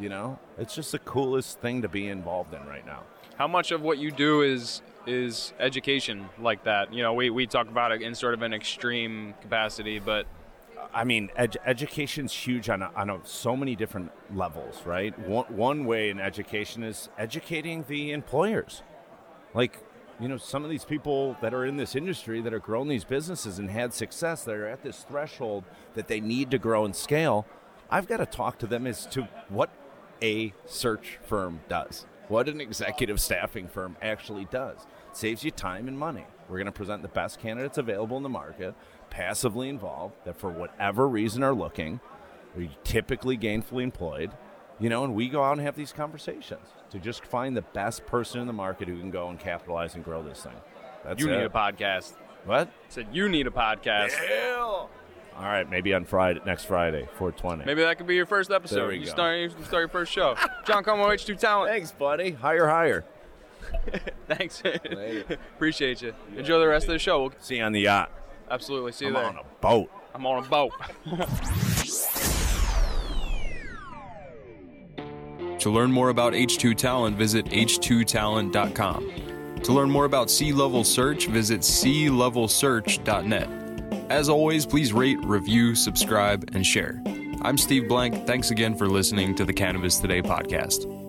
You 0.00 0.08
know, 0.08 0.38
it's 0.58 0.74
just 0.74 0.92
the 0.92 0.98
coolest 0.98 1.60
thing 1.60 1.82
to 1.82 1.88
be 1.88 2.08
involved 2.08 2.52
in 2.52 2.66
right 2.66 2.84
now. 2.84 3.02
How 3.36 3.48
much 3.48 3.70
of 3.70 3.82
what 3.82 3.98
you 3.98 4.10
do 4.10 4.42
is 4.42 4.82
is 5.06 5.52
education 5.58 6.28
like 6.38 6.64
that? 6.64 6.92
You 6.92 7.02
know, 7.02 7.12
we, 7.12 7.30
we 7.30 7.46
talk 7.46 7.68
about 7.68 7.92
it 7.92 8.02
in 8.02 8.14
sort 8.14 8.34
of 8.34 8.42
an 8.42 8.54
extreme 8.54 9.34
capacity, 9.42 9.98
but 9.98 10.26
I 10.94 11.04
mean, 11.04 11.30
ed- 11.36 11.58
education's 11.66 12.32
huge 12.32 12.68
on, 12.68 12.82
a, 12.82 12.90
on 12.96 13.10
a, 13.10 13.20
so 13.24 13.56
many 13.56 13.76
different 13.76 14.12
levels, 14.34 14.82
right? 14.86 15.16
One, 15.18 15.44
one 15.56 15.84
way 15.84 16.10
in 16.10 16.20
education 16.20 16.82
is 16.82 17.08
educating 17.18 17.84
the 17.88 18.12
employers. 18.12 18.82
Like, 19.52 19.82
you 20.20 20.28
know, 20.28 20.36
some 20.36 20.64
of 20.64 20.70
these 20.70 20.84
people 20.84 21.36
that 21.40 21.52
are 21.52 21.64
in 21.66 21.76
this 21.76 21.96
industry 21.96 22.40
that 22.40 22.54
are 22.54 22.60
growing 22.60 22.88
these 22.88 23.04
businesses 23.04 23.58
and 23.58 23.70
had 23.70 23.92
success, 23.92 24.44
that 24.44 24.54
are 24.54 24.68
at 24.68 24.82
this 24.82 25.04
threshold 25.08 25.64
that 25.94 26.06
they 26.08 26.20
need 26.20 26.50
to 26.52 26.58
grow 26.58 26.84
and 26.84 26.94
scale. 26.94 27.46
I've 27.90 28.06
got 28.06 28.18
to 28.18 28.26
talk 28.26 28.58
to 28.60 28.66
them 28.66 28.86
as 28.86 29.06
to 29.06 29.28
what 29.48 29.70
a 30.24 30.54
search 30.64 31.18
firm 31.26 31.60
does, 31.68 32.06
what 32.28 32.48
an 32.48 32.58
executive 32.58 33.20
staffing 33.20 33.68
firm 33.68 33.94
actually 34.00 34.46
does. 34.46 34.86
saves 35.12 35.44
you 35.44 35.50
time 35.50 35.86
and 35.86 35.98
money. 35.98 36.24
We're 36.48 36.56
going 36.56 36.64
to 36.66 36.72
present 36.72 37.02
the 37.02 37.08
best 37.08 37.38
candidates 37.38 37.76
available 37.76 38.16
in 38.16 38.22
the 38.22 38.30
market, 38.30 38.74
passively 39.10 39.68
involved, 39.68 40.14
that 40.24 40.38
for 40.38 40.48
whatever 40.48 41.06
reason 41.06 41.42
are 41.42 41.52
looking, 41.52 42.00
are 42.56 42.66
typically 42.84 43.36
gainfully 43.36 43.82
employed, 43.82 44.30
you 44.80 44.88
know, 44.88 45.04
and 45.04 45.14
we 45.14 45.28
go 45.28 45.44
out 45.44 45.58
and 45.58 45.60
have 45.60 45.76
these 45.76 45.92
conversations 45.92 46.66
to 46.90 46.98
just 46.98 47.24
find 47.24 47.54
the 47.54 47.62
best 47.62 48.06
person 48.06 48.40
in 48.40 48.46
the 48.46 48.52
market 48.52 48.88
who 48.88 48.98
can 48.98 49.10
go 49.10 49.28
and 49.28 49.38
capitalize 49.38 49.94
and 49.94 50.04
grow 50.04 50.22
this 50.22 50.42
thing. 50.42 50.56
That's 51.04 51.20
you 51.20 51.30
it. 51.30 51.36
need 51.36 51.44
a 51.44 51.50
podcast. 51.50 52.14
What? 52.46 52.68
I 52.68 52.70
said 52.88 53.08
you 53.12 53.28
need 53.28 53.46
a 53.46 53.50
podcast. 53.50 54.12
All 55.36 55.42
right, 55.42 55.68
maybe 55.68 55.92
on 55.94 56.04
Friday, 56.04 56.40
next 56.46 56.64
Friday, 56.64 57.08
420. 57.16 57.64
Maybe 57.64 57.82
that 57.82 57.98
could 57.98 58.06
be 58.06 58.14
your 58.14 58.26
first 58.26 58.50
episode. 58.52 58.76
There 58.76 58.86
we 58.88 58.98
you 58.98 59.06
go. 59.06 59.10
start 59.10 59.36
you 59.38 59.50
start 59.50 59.72
your 59.80 59.88
first 59.88 60.12
show. 60.12 60.36
John 60.64 60.84
Comeau 60.84 61.06
H2 61.08 61.36
Talent. 61.38 61.70
Thanks, 61.72 61.90
buddy. 61.92 62.30
Higher, 62.32 62.68
higher. 62.68 63.04
Thanks. 64.28 64.62
Appreciate 65.56 66.02
you. 66.02 66.14
Enjoy 66.36 66.58
the 66.60 66.68
rest 66.68 66.86
of 66.86 66.92
the 66.92 66.98
show. 66.98 67.22
We'll 67.22 67.32
See 67.40 67.56
you 67.56 67.64
on 67.64 67.72
the 67.72 67.80
yacht. 67.80 68.10
absolutely 68.50 68.92
see 68.92 69.06
you 69.06 69.10
I'm 69.10 69.14
there. 69.14 69.24
on 69.26 69.36
a 69.38 69.42
boat. 69.60 69.90
I'm 70.14 70.24
on 70.26 70.44
a 70.44 70.48
boat. 70.48 70.72
To 75.60 75.70
learn 75.70 75.90
more 75.90 76.10
about 76.10 76.34
H2 76.34 76.76
Talent, 76.76 77.16
visit 77.16 77.46
h2talent.com. 77.46 79.10
To 79.62 79.72
learn 79.72 79.90
more 79.90 80.04
about 80.04 80.30
C 80.30 80.52
Level 80.52 80.84
Search, 80.84 81.26
visit 81.26 81.62
clevelsearch.net. 81.62 83.48
As 84.10 84.28
always, 84.28 84.66
please 84.66 84.92
rate, 84.92 85.18
review, 85.24 85.74
subscribe, 85.74 86.50
and 86.52 86.64
share. 86.64 87.02
I'm 87.42 87.58
Steve 87.58 87.88
Blank. 87.88 88.26
Thanks 88.26 88.50
again 88.50 88.74
for 88.74 88.86
listening 88.86 89.34
to 89.36 89.44
the 89.44 89.52
Cannabis 89.52 89.98
Today 89.98 90.22
podcast. 90.22 91.03